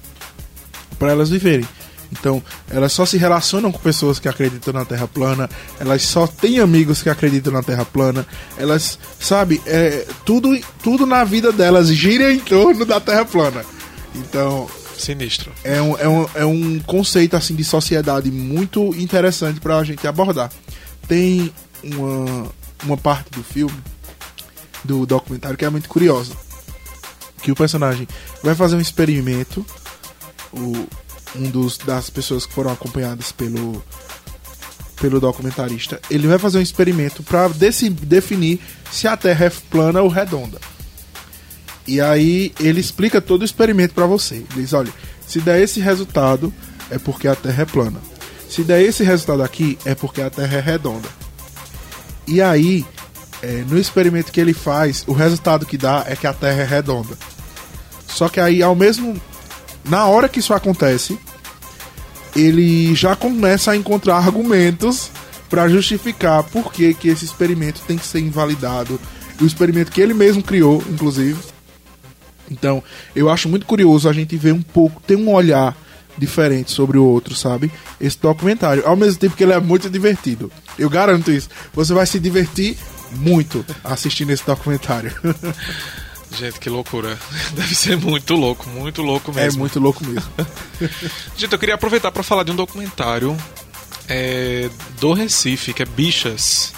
para 0.97 1.11
elas 1.11 1.29
viverem. 1.29 1.67
Então, 2.11 2.41
elas 2.69 2.93
só 2.93 3.05
se 3.05 3.17
relacionam 3.17 3.71
com 3.71 3.79
pessoas 3.79 4.19
que 4.19 4.27
acreditam 4.27 4.73
na 4.73 4.85
Terra 4.85 5.07
plana, 5.07 5.49
elas 5.79 6.01
só 6.03 6.27
têm 6.27 6.59
amigos 6.59 7.01
que 7.01 7.09
acreditam 7.09 7.51
na 7.51 7.63
Terra 7.63 7.85
plana, 7.85 8.25
elas, 8.57 8.97
sabe, 9.19 9.61
é, 9.65 10.05
tudo, 10.25 10.57
tudo 10.83 11.05
na 11.05 11.23
vida 11.23 11.51
delas 11.51 11.87
gira 11.89 12.33
em 12.33 12.39
torno 12.39 12.85
da 12.85 12.99
Terra 12.99 13.25
plana. 13.25 13.65
Então. 14.15 14.67
Sinistro. 14.97 15.51
É 15.63 15.81
um, 15.81 15.97
é 15.97 16.07
um, 16.07 16.29
é 16.35 16.45
um 16.45 16.79
conceito 16.79 17.35
assim 17.35 17.53
de 17.53 17.65
sociedade 17.65 18.31
muito 18.31 18.95
interessante 18.95 19.59
para 19.59 19.77
a 19.77 19.83
gente 19.83 20.07
abordar. 20.07 20.49
Tem 21.05 21.53
uma, 21.83 22.47
uma 22.83 22.97
parte 22.97 23.29
do 23.31 23.43
filme, 23.43 23.77
do 24.83 25.05
documentário, 25.05 25.57
que 25.57 25.65
é 25.65 25.69
muito 25.69 25.89
curiosa. 25.89 26.33
Que 27.41 27.51
o 27.51 27.55
personagem 27.55 28.07
vai 28.41 28.55
fazer 28.55 28.77
um 28.77 28.81
experimento. 28.81 29.65
O, 30.53 30.87
um 31.39 31.49
dos, 31.49 31.77
das 31.77 32.09
pessoas 32.09 32.45
que 32.45 32.53
foram 32.53 32.71
acompanhadas 32.71 33.31
pelo, 33.31 33.83
pelo 34.99 35.19
documentarista, 35.19 35.99
ele 36.09 36.27
vai 36.27 36.39
fazer 36.39 36.57
um 36.57 36.61
experimento 36.61 37.23
para 37.23 37.47
definir 37.47 38.59
se 38.91 39.07
a 39.07 39.17
Terra 39.17 39.45
é 39.45 39.49
plana 39.69 40.01
ou 40.01 40.07
redonda. 40.07 40.59
E 41.87 42.01
aí 42.01 42.53
ele 42.59 42.79
explica 42.79 43.21
todo 43.21 43.41
o 43.41 43.45
experimento 43.45 43.93
para 43.93 44.05
você. 44.05 44.35
Ele 44.35 44.63
diz: 44.63 44.73
olha, 44.73 44.91
se 45.27 45.39
der 45.39 45.61
esse 45.61 45.79
resultado, 45.79 46.53
é 46.89 46.97
porque 46.97 47.27
a 47.27 47.35
Terra 47.35 47.63
é 47.63 47.65
plana. 47.65 47.99
Se 48.49 48.63
der 48.63 48.81
esse 48.81 49.03
resultado 49.03 49.43
aqui, 49.43 49.77
é 49.85 49.93
porque 49.93 50.21
a 50.21 50.29
Terra 50.29 50.57
é 50.57 50.61
redonda. 50.61 51.09
E 52.27 52.41
aí, 52.41 52.85
é, 53.41 53.63
no 53.67 53.77
experimento 53.77 54.31
que 54.31 54.39
ele 54.39 54.53
faz, 54.53 55.03
o 55.07 55.13
resultado 55.13 55.65
que 55.65 55.77
dá 55.77 56.05
é 56.07 56.15
que 56.15 56.25
a 56.25 56.33
Terra 56.33 56.61
é 56.61 56.65
redonda. 56.65 57.15
Só 58.07 58.29
que 58.29 58.39
aí, 58.39 58.63
ao 58.63 58.75
mesmo 58.75 59.19
na 59.87 60.05
hora 60.05 60.27
que 60.27 60.39
isso 60.39 60.53
acontece, 60.53 61.17
ele 62.35 62.93
já 62.95 63.15
começa 63.15 63.71
a 63.71 63.75
encontrar 63.75 64.17
argumentos 64.17 65.09
para 65.49 65.69
justificar 65.69 66.43
por 66.43 66.71
que, 66.71 66.93
que 66.93 67.07
esse 67.07 67.23
experimento 67.23 67.81
tem 67.87 67.97
que 67.97 68.05
ser 68.05 68.19
invalidado. 68.19 68.99
O 69.39 69.45
experimento 69.45 69.91
que 69.91 70.01
ele 70.01 70.13
mesmo 70.13 70.41
criou, 70.41 70.83
inclusive. 70.89 71.39
Então, 72.49 72.83
eu 73.15 73.29
acho 73.29 73.49
muito 73.49 73.65
curioso 73.65 74.09
a 74.09 74.13
gente 74.13 74.35
ver 74.37 74.53
um 74.53 74.61
pouco, 74.61 75.01
ter 75.01 75.15
um 75.15 75.31
olhar 75.31 75.75
diferente 76.17 76.71
sobre 76.71 76.97
o 76.97 77.05
outro, 77.05 77.35
sabe? 77.35 77.71
Esse 77.99 78.19
documentário. 78.19 78.85
Ao 78.85 78.95
mesmo 78.95 79.19
tempo 79.19 79.35
que 79.35 79.43
ele 79.43 79.53
é 79.53 79.59
muito 79.59 79.89
divertido. 79.89 80.51
Eu 80.77 80.89
garanto 80.89 81.31
isso. 81.31 81.49
Você 81.73 81.93
vai 81.93 82.05
se 82.05 82.19
divertir 82.19 82.77
muito 83.11 83.65
assistindo 83.83 84.31
esse 84.31 84.45
documentário. 84.45 85.11
Gente, 86.37 86.59
que 86.59 86.69
loucura. 86.69 87.17
Deve 87.53 87.75
ser 87.75 87.97
muito 87.97 88.35
louco, 88.35 88.69
muito 88.69 89.01
louco 89.01 89.31
é 89.31 89.35
mesmo. 89.35 89.59
É 89.59 89.61
muito 89.61 89.79
louco 89.79 90.05
mesmo. 90.05 90.29
Gente, 91.35 91.51
eu 91.51 91.59
queria 91.59 91.75
aproveitar 91.75 92.11
para 92.11 92.23
falar 92.23 92.43
de 92.43 92.51
um 92.51 92.55
documentário 92.55 93.35
é, 94.07 94.69
do 94.99 95.13
Recife, 95.13 95.73
que 95.73 95.83
é 95.83 95.85
Bichas. 95.85 96.73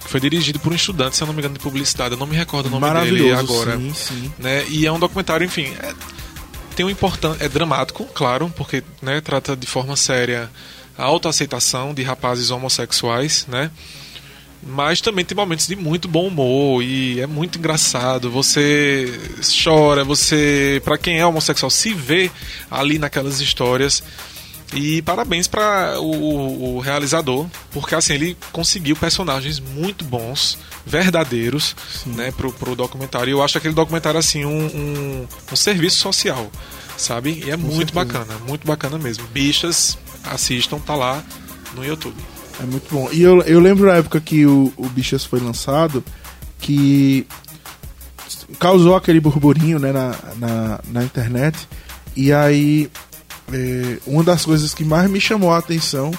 Que 0.00 0.08
foi 0.08 0.20
dirigido 0.20 0.58
por 0.60 0.72
um 0.72 0.76
estudante, 0.76 1.16
se 1.16 1.22
eu 1.22 1.26
não 1.26 1.34
me 1.34 1.40
engano, 1.40 1.54
de 1.54 1.60
publicidade. 1.60 2.14
Eu 2.14 2.18
não 2.18 2.26
me 2.26 2.36
recordo 2.36 2.66
o 2.66 2.70
nome 2.70 3.00
dele 3.04 3.32
agora. 3.32 3.76
Sim, 3.76 3.92
sim. 3.94 4.32
Né? 4.38 4.64
E 4.68 4.86
é 4.86 4.92
um 4.92 4.98
documentário, 4.98 5.44
enfim. 5.44 5.74
É, 5.80 5.94
tem 6.74 6.86
um 6.86 6.90
importante. 6.90 7.42
É 7.42 7.48
dramático, 7.48 8.04
claro, 8.06 8.52
porque 8.56 8.84
né, 9.02 9.20
trata 9.20 9.56
de 9.56 9.66
forma 9.66 9.96
séria 9.96 10.50
a 10.96 11.04
autoaceitação 11.04 11.92
de 11.92 12.02
rapazes 12.02 12.50
homossexuais, 12.50 13.46
né? 13.48 13.70
Mas 14.68 15.00
também 15.00 15.24
tem 15.24 15.36
momentos 15.36 15.66
de 15.66 15.76
muito 15.76 16.08
bom 16.08 16.26
humor 16.26 16.82
e 16.82 17.20
é 17.20 17.26
muito 17.26 17.58
engraçado. 17.58 18.30
Você 18.30 19.12
chora, 19.62 20.04
você, 20.04 20.80
para 20.84 20.98
quem 20.98 21.18
é 21.18 21.26
homossexual, 21.26 21.70
se 21.70 21.92
vê 21.94 22.30
ali 22.70 22.98
naquelas 22.98 23.40
histórias. 23.40 24.02
E 24.74 25.00
parabéns 25.02 25.46
para 25.46 26.00
o, 26.00 26.74
o, 26.74 26.80
realizador, 26.80 27.46
porque 27.70 27.94
assim 27.94 28.14
ele 28.14 28.36
conseguiu 28.50 28.96
personagens 28.96 29.60
muito 29.60 30.04
bons, 30.04 30.58
verdadeiros, 30.84 31.76
Sim. 32.02 32.14
né, 32.14 32.32
pro, 32.32 32.52
pro 32.52 32.74
documentário. 32.74 33.30
E 33.30 33.32
eu 33.32 33.42
acho 33.42 33.56
aquele 33.56 33.74
documentário 33.74 34.18
assim 34.18 34.44
um, 34.44 34.66
um, 34.66 35.28
um 35.52 35.56
serviço 35.56 35.98
social 35.98 36.50
Sabe? 36.96 37.42
E 37.44 37.50
é 37.50 37.56
Com 37.56 37.62
muito 37.62 37.92
certeza. 37.92 38.04
bacana, 38.04 38.38
muito 38.46 38.66
bacana 38.66 38.98
mesmo. 38.98 39.26
Bichas, 39.28 39.98
assistam, 40.24 40.78
tá 40.78 40.94
lá 40.94 41.22
no 41.74 41.84
YouTube. 41.84 42.16
É 42.60 42.64
muito 42.64 42.92
bom. 42.92 43.08
E 43.12 43.22
eu, 43.22 43.42
eu 43.42 43.60
lembro 43.60 43.86
na 43.86 43.96
época 43.96 44.20
que 44.20 44.46
o, 44.46 44.72
o 44.76 44.88
Bichas 44.88 45.24
foi 45.24 45.40
lançado, 45.40 46.02
que 46.58 47.26
causou 48.58 48.96
aquele 48.96 49.20
burburinho 49.20 49.78
né, 49.78 49.92
na, 49.92 50.14
na, 50.36 50.80
na 50.88 51.04
internet. 51.04 51.68
E 52.16 52.32
aí, 52.32 52.90
é, 53.52 53.98
uma 54.06 54.22
das 54.22 54.44
coisas 54.44 54.72
que 54.72 54.84
mais 54.84 55.10
me 55.10 55.20
chamou 55.20 55.52
a 55.52 55.58
atenção, 55.58 56.12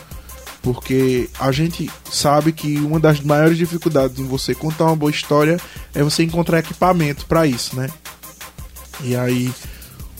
porque 0.61 1.29
a 1.39 1.51
gente 1.51 1.89
sabe 2.11 2.51
que 2.51 2.77
uma 2.77 2.99
das 2.99 3.19
maiores 3.19 3.57
dificuldades 3.57 4.19
em 4.19 4.27
você 4.27 4.53
contar 4.53 4.85
uma 4.85 4.95
boa 4.95 5.11
história 5.11 5.59
é 5.93 6.03
você 6.03 6.23
encontrar 6.23 6.59
equipamento 6.59 7.25
para 7.25 7.47
isso, 7.47 7.75
né? 7.75 7.89
E 9.03 9.15
aí, 9.15 9.51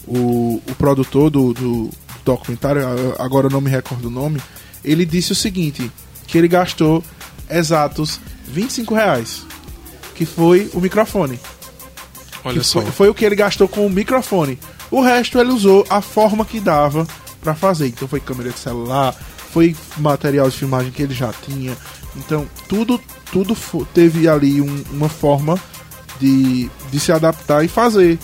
o, 0.08 0.62
o 0.68 0.76
produtor 0.76 1.30
do, 1.30 1.54
do 1.54 1.90
documentário, 2.26 2.82
agora 3.20 3.48
eu 3.48 3.52
não 3.52 3.62
me 3.62 3.70
recordo 3.70 4.08
o 4.08 4.12
nome, 4.12 4.42
ele 4.84 5.06
disse 5.06 5.32
o 5.32 5.36
seguinte, 5.36 5.92
que 6.28 6.38
ele 6.38 6.48
gastou 6.48 7.04
exatos 7.50 8.20
25 8.48 8.94
reais, 8.94 9.46
que 10.16 10.26
foi 10.26 10.70
o 10.74 10.80
microfone. 10.82 11.40
Olha 12.44 12.63
só. 12.63 12.82
Foi, 12.82 12.92
foi 12.92 13.10
o 13.10 13.13
que 13.13 13.26
ele 13.26 13.36
gastou 13.36 13.68
com 13.68 13.86
o 13.86 13.90
microfone. 13.90 14.60
O 14.92 15.02
resto 15.02 15.40
ele 15.40 15.52
usou 15.52 15.86
a 15.90 16.02
forma 16.02 16.46
que 16.46 16.60
dava 16.60 17.08
pra 17.42 17.56
fazer. 17.56 17.88
Então 17.88 18.08
foi 18.08 18.20
câmera 18.20 18.50
de 18.52 18.60
celular, 18.60 19.13
foi 19.52 19.76
material 19.98 20.50
de 20.50 20.58
filmagem 20.58 20.92
que 20.92 21.02
ele 21.02 21.13
já 21.13 21.34
tinha. 21.46 21.76
Então 22.16 22.48
tudo 22.68 23.00
tudo 23.32 23.56
teve 23.94 24.28
ali 24.30 24.62
um- 24.62 24.84
uma 24.92 25.10
forma 25.10 25.60
de, 26.20 26.70
de 26.90 27.00
se 27.00 27.12
adaptar 27.12 27.63
e 27.66 27.68
fazer. 27.68 28.18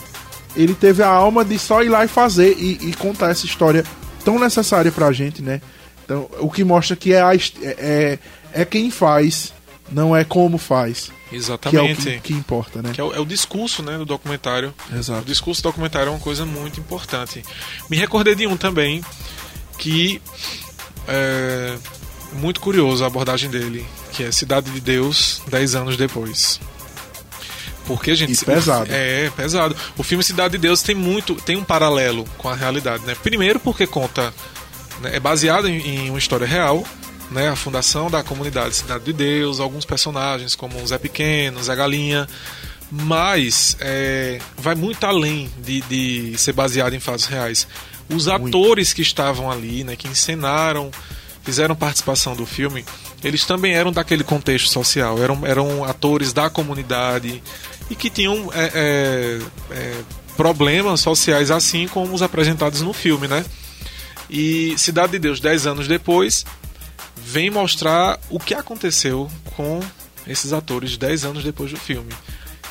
Ele 0.56 0.74
teve 0.74 1.04
a 1.04 1.10
alma 1.10 1.44
de 1.44 1.60
só 1.60 1.84
ir 1.84 1.90
lá 1.90 2.06
e 2.06 2.08
fazer 2.08 2.56
e, 2.58 2.78
e 2.90 2.94
contar 2.94 3.32
essa 3.32 3.46
história 3.46 3.84
tão 4.24 4.40
necessária 4.40 4.92
pra 4.92 5.12
gente, 5.12 5.42
né? 5.42 5.62
Então, 6.04 6.30
o 6.40 6.50
que 6.50 6.64
mostra 6.64 6.96
que 6.96 7.14
é, 7.14 7.22
a 7.22 7.34
é, 7.34 7.40
é, 7.62 8.20
é 8.54 8.66
quem 8.66 8.92
faz, 8.92 9.54
não 9.92 10.16
é 10.16 10.24
como 10.24 10.58
faz. 10.58 11.12
Que 11.30 11.36
é 11.36 11.40
o 11.40 11.42
Exatamente. 11.42 12.04
que, 12.04 12.20
que 12.20 12.34
importa, 12.34 12.82
né? 12.82 12.92
Que 12.94 13.02
é 13.02 13.04
o, 13.04 13.14
é 13.14 13.20
o 13.20 13.26
discurso 13.26 13.82
né, 13.82 13.98
do 13.98 14.06
documentário. 14.06 14.74
O 14.92 14.96
Exato. 14.96 15.26
discurso 15.26 15.62
do 15.62 15.70
documentário 15.70 16.10
é 16.10 16.12
uma 16.12 16.20
coisa 16.20 16.46
muito 16.46 16.80
importante. 16.80 17.44
Me 17.90 17.98
recordei 17.98 18.36
de 18.36 18.46
um 18.46 18.56
também 18.56 19.04
que 19.78 20.22
é 21.08 21.76
muito 22.34 22.60
curioso 22.60 23.04
a 23.04 23.08
abordagem 23.08 23.50
dele, 23.50 23.86
que 24.12 24.24
é 24.24 24.32
Cidade 24.32 24.70
de 24.72 24.80
Deus, 24.80 25.42
10 25.48 25.76
anos 25.76 25.98
depois. 25.98 26.60
Porque, 27.86 28.16
gente, 28.16 28.42
E 28.42 28.46
pesado. 28.46 28.88
É, 28.90 29.30
pesado. 29.36 29.76
O 29.98 30.04
filme 30.04 30.24
Cidade 30.24 30.54
de 30.54 30.58
Deus 30.58 30.82
tem 30.82 30.96
muito, 30.96 31.36
tem 31.36 31.58
um 31.58 31.64
paralelo 31.64 32.26
com 32.38 32.48
a 32.48 32.56
realidade, 32.56 33.04
né? 33.06 33.16
Primeiro 33.22 33.60
porque 33.60 33.86
conta, 33.86 34.34
é 35.04 35.20
baseado 35.20 35.68
em, 35.68 36.10
uma 36.10 36.20
história 36.20 36.46
real, 36.46 36.84
né? 37.32 37.50
A 37.50 37.56
fundação 37.56 38.10
da 38.10 38.24
comunidade 38.24 38.76
Cidade 38.76 39.04
de 39.06 39.14
Deus, 39.14 39.60
alguns 39.60 39.86
personagens 39.86 40.56
como 40.56 40.82
o 40.82 40.88
Zé 40.88 40.98
Pequeno, 40.98 41.64
Zé 41.64 41.76
Galinha, 41.76 42.28
mas 42.92 43.76
é, 43.80 44.40
vai 44.58 44.76
muito 44.76 45.04
além 45.06 45.50
de, 45.58 45.82
de 45.82 46.38
ser 46.38 46.54
baseado 46.54 46.94
em 46.94 47.00
fatos 47.00 47.26
reais. 47.26 47.68
Os 48.14 48.28
atores 48.28 48.94
que 48.94 49.02
estavam 49.02 49.50
ali, 49.50 49.84
né, 49.84 49.96
que 49.96 50.08
encenaram, 50.08 50.92
fizeram 51.44 51.76
participação 51.76 52.36
do 52.36 52.46
filme, 52.46 52.86
eles 53.24 53.46
também 53.46 53.74
eram 53.74 53.92
daquele 53.92 54.24
contexto 54.24 54.70
social, 54.70 55.22
eram, 55.22 55.46
eram 55.46 55.84
atores 55.84 56.34
da 56.34 56.50
comunidade 56.50 57.42
e 57.90 57.96
que 57.96 58.10
tinham 58.10 58.50
é, 58.54 58.72
é, 58.74 59.40
é, 59.72 60.02
problemas 60.38 61.02
sociais 61.02 61.52
assim 61.52 61.88
como 61.88 62.14
os 62.14 62.22
apresentados 62.22 62.82
no 62.82 62.94
filme, 62.94 63.28
né? 63.28 63.44
E 64.36 64.76
Cidade 64.80 65.12
de 65.12 65.20
Deus, 65.20 65.40
10 65.40 65.68
anos 65.68 65.88
depois, 65.88 66.44
vem 67.16 67.52
mostrar 67.52 68.20
o 68.32 68.40
que 68.40 68.56
aconteceu 68.56 69.30
com 69.56 69.80
esses 70.26 70.52
atores 70.52 70.98
10 70.98 71.26
anos 71.26 71.44
depois 71.44 71.70
do 71.70 71.78
filme. 71.78 72.12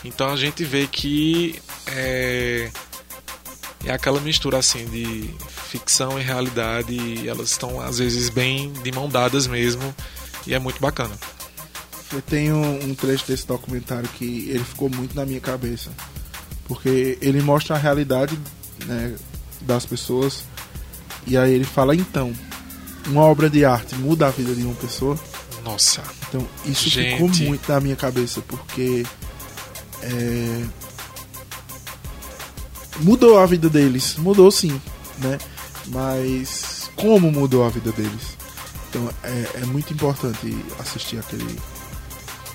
Então 0.04 0.28
a 0.28 0.36
gente 0.36 0.64
vê 0.64 0.88
que 0.88 1.62
é, 1.86 2.68
é 3.84 3.92
aquela 3.92 4.18
mistura 4.20 4.58
assim 4.58 4.86
de 4.86 5.32
ficção 5.68 6.18
e 6.18 6.22
realidade, 6.24 6.92
e 6.92 7.28
elas 7.28 7.52
estão 7.52 7.80
às 7.80 7.98
vezes 7.98 8.28
bem 8.28 8.72
de 8.82 8.90
mão 8.90 9.08
dadas 9.08 9.46
mesmo, 9.46 9.94
e 10.44 10.54
é 10.54 10.58
muito 10.58 10.80
bacana. 10.80 11.14
Eu 12.12 12.20
tenho 12.20 12.56
um 12.56 12.92
trecho 12.92 13.24
desse 13.28 13.46
documentário 13.46 14.08
que 14.08 14.50
ele 14.50 14.64
ficou 14.64 14.90
muito 14.90 15.14
na 15.14 15.24
minha 15.24 15.40
cabeça. 15.40 15.92
Porque 16.66 17.16
ele 17.22 17.40
mostra 17.40 17.76
a 17.76 17.78
realidade 17.78 18.36
né, 18.84 19.14
das 19.60 19.86
pessoas. 19.86 20.44
E 21.26 21.36
aí 21.36 21.52
ele 21.52 21.64
fala, 21.64 21.94
então, 21.94 22.32
uma 23.06 23.22
obra 23.22 23.48
de 23.48 23.64
arte 23.64 23.94
muda 23.96 24.26
a 24.26 24.30
vida 24.30 24.54
de 24.54 24.62
uma 24.62 24.74
pessoa. 24.74 25.18
Nossa, 25.64 26.02
Então, 26.28 26.46
isso 26.64 26.88
Gente. 26.88 27.12
ficou 27.12 27.46
muito 27.46 27.70
na 27.70 27.80
minha 27.80 27.94
cabeça, 27.94 28.40
porque 28.42 29.04
é, 30.02 30.64
mudou 33.00 33.38
a 33.38 33.46
vida 33.46 33.68
deles, 33.68 34.16
mudou 34.16 34.50
sim, 34.50 34.80
né? 35.18 35.38
Mas 35.88 36.90
como 36.96 37.30
mudou 37.30 37.64
a 37.64 37.68
vida 37.68 37.92
deles? 37.92 38.36
Então 38.88 39.08
é, 39.22 39.62
é 39.62 39.66
muito 39.66 39.92
importante 39.92 40.56
assistir 40.78 41.18
aquele 41.18 41.58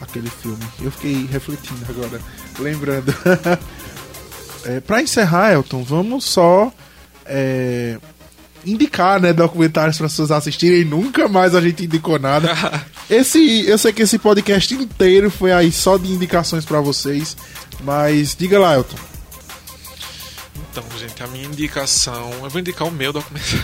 aquele 0.02 0.30
filme. 0.30 0.64
Eu 0.80 0.92
fiquei 0.92 1.26
refletindo 1.26 1.86
agora, 1.90 2.22
lembrando. 2.60 3.14
é, 4.64 4.80
para 4.80 5.02
encerrar, 5.02 5.54
Elton, 5.54 5.84
vamos 5.84 6.26
só 6.26 6.72
é, 7.26 7.98
indicar, 8.68 9.20
né, 9.20 9.32
documentários 9.34 9.98
para 9.98 10.06
as 10.06 10.12
pessoas 10.12 10.32
assistirem. 10.32 10.84
Nunca 10.84 11.28
mais 11.28 11.56
a 11.56 11.62
gente 11.62 11.86
indicou 11.86 12.20
nada. 12.20 12.54
Esse, 13.10 13.66
eu 13.66 13.78
sei 13.78 13.94
que 13.94 14.02
esse 14.02 14.20
podcast 14.20 14.74
inteiro 14.74 15.32
foi 15.32 15.54
aí 15.54 15.72
só 15.72 15.98
de 15.98 16.12
indicações 16.12 16.66
pra 16.66 16.82
vocês, 16.82 17.38
mas 17.82 18.36
diga 18.36 18.60
lá, 18.60 18.76
Elton. 18.76 18.98
então, 20.72 20.84
gente, 21.00 21.24
a 21.24 21.28
minha 21.28 21.46
indicação. 21.46 22.34
Eu 22.44 22.50
vou 22.50 22.60
indicar 22.60 22.86
o 22.86 22.92
meu 22.92 23.14
documentário. 23.14 23.64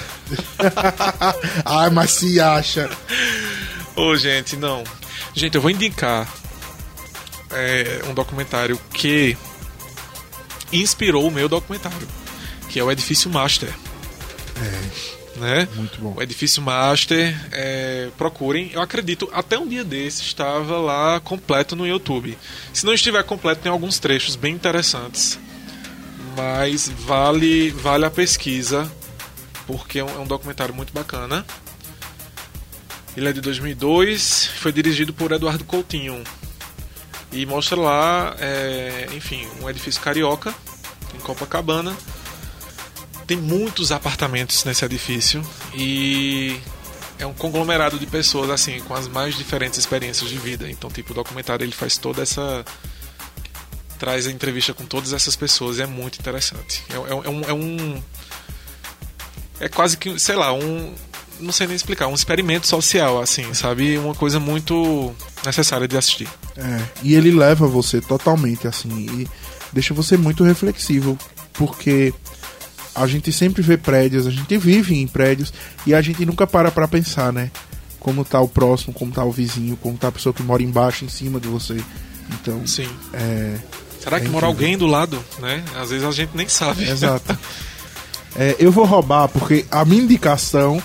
Ai, 1.65 1.89
mas 1.91 2.11
se 2.11 2.39
acha. 2.39 2.89
Ô, 3.97 4.15
gente, 4.15 4.55
não. 4.55 4.85
Gente, 5.35 5.55
eu 5.55 5.61
vou 5.61 5.69
indicar 5.69 6.31
é, 7.51 8.01
um 8.09 8.13
documentário 8.13 8.79
que 8.93 9.37
inspirou 10.71 11.27
o 11.27 11.31
meu 11.31 11.49
documentário, 11.49 12.07
que 12.69 12.79
é 12.79 12.83
o 12.83 12.89
Edifício 12.89 13.29
Master. 13.29 13.73
Né? 15.35 15.67
Muito 15.75 15.99
bom. 15.99 16.13
O 16.15 16.21
Edifício 16.21 16.61
Master, 16.61 17.35
é, 17.51 18.09
procurem. 18.17 18.69
Eu 18.71 18.81
acredito, 18.81 19.29
até 19.33 19.57
um 19.57 19.67
dia 19.67 19.83
desse 19.83 20.21
estava 20.21 20.77
lá 20.77 21.19
completo 21.19 21.75
no 21.75 21.87
YouTube. 21.87 22.37
Se 22.71 22.85
não 22.85 22.93
estiver 22.93 23.23
completo, 23.23 23.61
tem 23.61 23.71
alguns 23.71 23.97
trechos 23.97 24.35
bem 24.35 24.53
interessantes. 24.53 25.39
Mas 26.37 26.87
vale, 26.87 27.71
vale 27.71 28.05
a 28.05 28.11
pesquisa, 28.11 28.91
porque 29.65 29.99
é 29.99 30.03
um, 30.03 30.09
é 30.09 30.19
um 30.19 30.27
documentário 30.27 30.73
muito 30.73 30.93
bacana. 30.93 31.45
Ele 33.15 33.29
é 33.29 33.33
de 33.33 33.41
2002, 33.41 34.47
foi 34.57 34.71
dirigido 34.71 35.13
por 35.13 35.31
Eduardo 35.31 35.63
Coutinho. 35.63 36.23
E 37.31 37.45
mostra 37.45 37.79
lá, 37.79 38.35
é, 38.39 39.07
enfim, 39.15 39.47
um 39.61 39.69
edifício 39.69 40.01
carioca, 40.01 40.53
em 41.15 41.19
Copacabana. 41.19 41.95
Tem 43.27 43.37
muitos 43.37 43.91
apartamentos 43.91 44.63
nesse 44.65 44.83
edifício 44.83 45.41
e 45.73 46.59
é 47.17 47.25
um 47.25 47.33
conglomerado 47.33 47.97
de 47.97 48.05
pessoas 48.05 48.49
assim 48.49 48.79
com 48.81 48.93
as 48.93 49.07
mais 49.07 49.35
diferentes 49.37 49.79
experiências 49.79 50.29
de 50.29 50.37
vida. 50.37 50.69
Então, 50.69 50.89
tipo, 50.89 51.11
o 51.11 51.15
documentário 51.15 51.63
ele 51.63 51.71
faz 51.71 51.97
toda 51.97 52.21
essa 52.21 52.65
traz 53.97 54.27
a 54.27 54.31
entrevista 54.31 54.73
com 54.73 54.85
todas 54.85 55.13
essas 55.13 55.35
pessoas 55.35 55.79
é 55.79 55.85
muito 55.85 56.19
interessante. 56.19 56.83
É, 56.89 56.95
é- 56.95 57.25
é 57.25 57.29
um, 57.29 57.41
é 57.49 57.53
um 57.53 58.03
é 59.59 59.69
quase 59.69 59.95
que, 59.97 60.19
sei 60.19 60.35
lá, 60.35 60.51
um 60.53 60.93
não 61.39 61.51
sei 61.51 61.67
nem 61.67 61.75
explicar, 61.75 62.07
um 62.07 62.13
experimento 62.13 62.67
social 62.67 63.21
assim, 63.21 63.53
sabe? 63.53 63.97
Uma 63.97 64.13
coisa 64.13 64.39
muito 64.39 65.13
necessária 65.45 65.87
de 65.87 65.97
assistir. 65.97 66.27
É, 66.55 66.81
e 67.01 67.15
ele 67.15 67.31
leva 67.31 67.67
você 67.67 67.99
totalmente 68.01 68.67
assim 68.67 68.89
e 68.89 69.27
deixa 69.71 69.93
você 69.93 70.15
muito 70.17 70.43
reflexivo, 70.43 71.17
porque 71.53 72.13
a 72.95 73.07
gente 73.07 73.31
sempre 73.31 73.61
vê 73.61 73.77
prédios, 73.77 74.27
a 74.27 74.31
gente 74.31 74.57
vive 74.57 74.95
em 74.95 75.07
prédios 75.07 75.53
e 75.85 75.93
a 75.93 76.01
gente 76.01 76.25
nunca 76.25 76.45
para 76.47 76.71
pra 76.71 76.87
pensar, 76.87 77.31
né? 77.33 77.49
Como 77.99 78.23
tá 78.25 78.39
o 78.41 78.47
próximo, 78.47 78.93
como 78.93 79.11
tá 79.11 79.23
o 79.23 79.31
vizinho, 79.31 79.77
como 79.77 79.97
tá 79.97 80.09
a 80.09 80.11
pessoa 80.11 80.33
que 80.33 80.43
mora 80.43 80.61
embaixo, 80.61 81.05
em 81.05 81.09
cima 81.09 81.39
de 81.39 81.47
você. 81.47 81.77
Então, 82.33 82.65
Sim. 82.67 82.87
é, 83.13 83.55
Será 84.01 84.19
que 84.19 84.25
É 84.27 84.29
mora 84.29 84.45
alguém 84.47 84.77
do 84.77 84.85
lado, 84.85 85.23
né? 85.39 85.63
Às 85.79 85.89
vezes 85.91 86.05
a 86.05 86.11
gente 86.11 86.31
nem 86.35 86.47
sabe. 86.47 86.83
Exato. 86.87 87.37
É, 88.35 88.55
eu 88.57 88.71
vou 88.71 88.83
roubar 88.83 89.27
porque 89.27 89.63
a 89.69 89.85
minha 89.85 90.01
indicação 90.01 90.81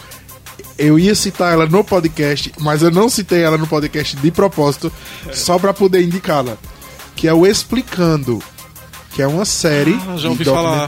eu 0.77 0.99
ia 0.99 1.15
citar 1.15 1.51
ela 1.51 1.65
no 1.65 1.83
podcast, 1.83 2.53
mas 2.61 2.83
eu 2.83 2.91
não 2.91 3.09
citei 3.09 3.43
ela 3.43 3.57
no 3.57 3.67
podcast 3.67 4.15
de 4.19 4.31
propósito, 4.31 4.93
só 5.33 5.59
pra 5.59 5.73
poder 5.73 6.03
indicá-la. 6.03 6.59
Que 7.17 7.27
é 7.27 7.33
o 7.33 7.47
Explicando, 7.47 8.43
que 9.13 9.23
é 9.23 9.27
uma 9.27 9.47
série 9.47 9.99
Ah, 10.07 10.15
de 10.17 10.27
ouvi 10.27 10.45
falar. 10.45 10.87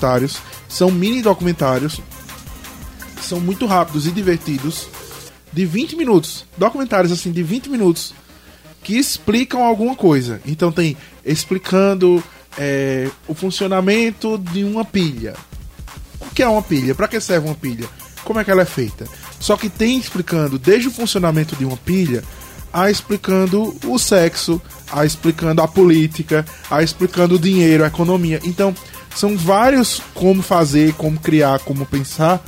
São 0.70 0.90
mini 0.90 1.20
documentários, 1.20 2.00
são 3.20 3.38
muito 3.38 3.66
rápidos 3.66 4.06
e 4.06 4.11
divertidos, 4.11 4.88
de 5.52 5.66
20 5.66 5.96
minutos. 5.96 6.46
Documentários 6.56 7.12
assim 7.12 7.30
de 7.30 7.42
20 7.42 7.68
minutos 7.68 8.14
que 8.83 8.96
explicam 8.96 9.62
alguma 9.64 9.94
coisa. 9.94 10.40
Então 10.46 10.72
tem 10.72 10.96
explicando 11.24 12.22
é, 12.56 13.11
o 13.26 13.35
funcionamento 13.35 14.38
de 14.38 14.64
uma 14.64 14.85
pilha. 14.85 15.35
O 16.20 16.26
que 16.35 16.42
é 16.42 16.48
uma 16.48 16.62
pilha? 16.62 16.94
Para 16.94 17.09
que 17.09 17.20
serve 17.20 17.48
uma 17.48 17.54
pilha? 17.54 17.88
Como 18.24 18.38
é 18.38 18.44
que 18.44 18.50
ela 18.50 18.62
é 18.62 18.66
feita? 18.66 19.06
Só 19.38 19.56
que 19.56 19.68
tem 19.68 19.98
explicando 19.98 20.59
desde 20.59 20.88
o 20.88 20.92
funcionamento 20.92 21.56
de 21.56 21.64
uma 21.64 21.76
pilha 21.76 22.22
a 22.72 22.90
explicando 22.90 23.76
o 23.85 23.98
sexo, 23.98 24.62
a 24.92 25.04
explicando 25.04 25.61
a 25.61 25.66
política, 25.66 26.44
a 26.70 26.83
explicando 26.83 27.35
o 27.35 27.38
dinheiro, 27.38 27.83
a 27.83 27.88
economia. 27.88 28.40
Então, 28.44 28.74
são 29.14 29.37
vários 29.37 30.01
como 30.14 30.42
fazer, 30.42 30.94
como 30.94 31.18
criar, 31.18 31.61
como 31.61 31.87
pensar 31.87 32.42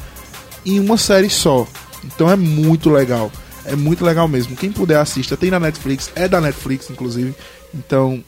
em 0.65 0.79
uma 0.81 0.97
série 0.97 1.31
só. 1.31 1.67
Então 2.05 2.31
é 2.31 2.37
muito 2.37 2.91
legal. 2.91 3.31
É 3.65 3.77
muito 3.77 4.05
legal 4.05 4.27
mesmo. 4.27 4.57
Quem 4.57 4.73
puder 4.73 4.99
assista, 4.99 5.37
tem 5.37 5.51
na 5.51 5.61
Netflix, 5.61 6.11
é 6.15 6.27
da 6.27 6.41
Netflix, 6.41 6.91
inclusive. 6.91 7.35
Então, 7.75 8.23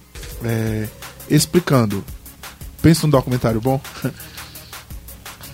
é, 0.45 0.87
explicando. 1.29 2.05
Pensa 2.81 3.07
num 3.07 3.11
documentário 3.11 3.61
bom? 3.61 3.81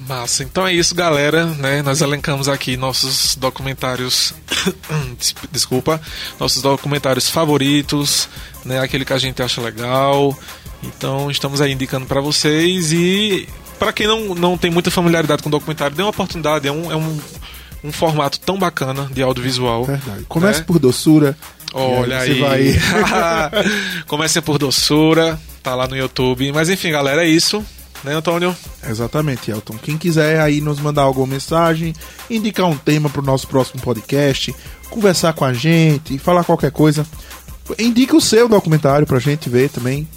Massa. 0.07 0.43
Então 0.43 0.66
é 0.66 0.75
isso, 0.75 0.95
galera. 0.95 1.47
Né? 1.47 1.83
Nós 1.83 2.01
elencamos 2.01 2.49
aqui 2.49 2.77
nossos 2.77 3.37
documentários. 3.37 4.35
Desculpa. 5.53 6.01
Nossos 6.38 6.62
documentários 6.62 7.29
favoritos. 7.29 8.29
Né? 8.64 8.81
Aquele 8.81 9.05
que 9.05 9.12
a 9.12 9.19
gente 9.19 9.43
acha 9.43 9.61
legal. 9.61 10.37
Então 10.83 11.31
estamos 11.31 11.61
aí 11.61 11.73
indicando 11.73 12.07
para 12.07 12.21
vocês. 12.21 12.93
E 12.93 13.49
para 13.79 13.93
quem 13.93 14.07
não, 14.07 14.35
não 14.35 14.59
tem 14.59 14.71
muita 14.71 14.90
familiaridade 14.90 15.43
com 15.43 15.51
documentário, 15.51 15.97
dê 15.97 16.03
uma 16.03 16.11
oportunidade. 16.11 16.66
É 16.66 16.73
um, 16.73 16.90
é 16.90 16.97
um, 16.97 17.19
um 17.85 17.93
formato 17.93 18.40
tão 18.40 18.59
bacana 18.59 19.09
de 19.12 19.23
audiovisual. 19.23 19.85
Verdade. 19.85 20.25
Comece 20.29 20.61
né? 20.61 20.64
por 20.66 20.79
doçura. 20.79 21.37
Olha 21.73 22.19
aí. 22.19 22.45
aí. 22.45 22.75
Comece 24.07 24.40
por 24.40 24.59
doçura. 24.59 25.38
Tá 25.62 25.75
lá 25.75 25.87
no 25.87 25.97
YouTube. 25.97 26.51
Mas 26.53 26.69
enfim, 26.69 26.90
galera, 26.90 27.25
é 27.25 27.29
isso 27.29 27.64
né, 28.05 28.14
Antônio? 28.14 28.57
Exatamente, 28.88 29.51
Elton. 29.51 29.77
Quem 29.79 29.99
quiser 29.99 30.40
aí 30.40 30.61
nos 30.61 30.81
mandar 30.81 31.03
alguma 31.03 31.27
mensagem, 31.27 31.95
indicar 32.29 32.66
um 32.66 32.77
tema 32.77 33.09
para 33.09 33.21
o 33.21 33.25
nosso 33.25 33.47
próximo 33.47 33.81
podcast, 33.81 34.55
conversar 34.88 35.33
com 35.33 35.45
a 35.45 35.53
gente, 35.53 36.19
falar 36.19 36.45
qualquer 36.45 36.71
coisa, 36.71 37.07
indique 37.79 38.14
o 38.14 38.21
seu 38.21 38.49
documentário 38.49 39.07
para 39.07 39.19
a 39.19 39.21
gente 39.21 39.49
ver 39.49 39.71
também. 39.71 40.09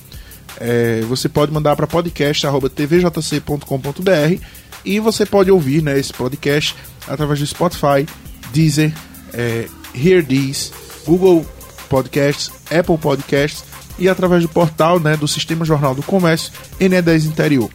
É, 0.59 1.01
você 1.01 1.27
pode 1.27 1.51
mandar 1.51 1.75
para 1.75 1.87
podcast@tvjc.com.br 1.87 4.43
e 4.85 4.99
você 4.99 5.25
pode 5.25 5.49
ouvir 5.51 5.81
né, 5.81 5.99
esse 5.99 6.13
podcast 6.13 6.75
através 7.07 7.39
do 7.39 7.47
Spotify, 7.47 8.05
Deezer, 8.51 8.93
é, 9.33 9.67
Hear 9.95 10.23
This, 10.25 10.71
Google 11.05 11.45
Podcasts, 11.89 12.51
Apple 12.71 12.97
Podcasts 12.97 13.63
e 13.97 14.09
através 14.09 14.43
do 14.43 14.49
portal 14.49 14.99
né, 14.99 15.15
do 15.15 15.27
Sistema 15.27 15.65
Jornal 15.65 15.95
do 15.95 16.03
Comércio 16.03 16.51
NE10 16.79 17.25
Interior. 17.25 17.69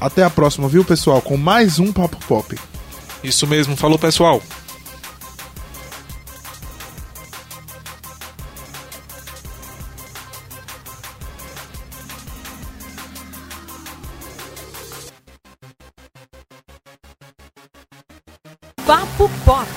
Até 0.00 0.22
a 0.22 0.30
próxima, 0.30 0.68
viu, 0.68 0.84
pessoal? 0.84 1.22
Com 1.22 1.36
mais 1.36 1.78
um 1.78 1.92
Papo 1.92 2.18
Pop. 2.26 2.56
Isso 3.24 3.46
mesmo, 3.46 3.76
falou, 3.76 3.98
pessoal. 3.98 4.42
Papo 18.86 19.28
Pop. 19.44 19.75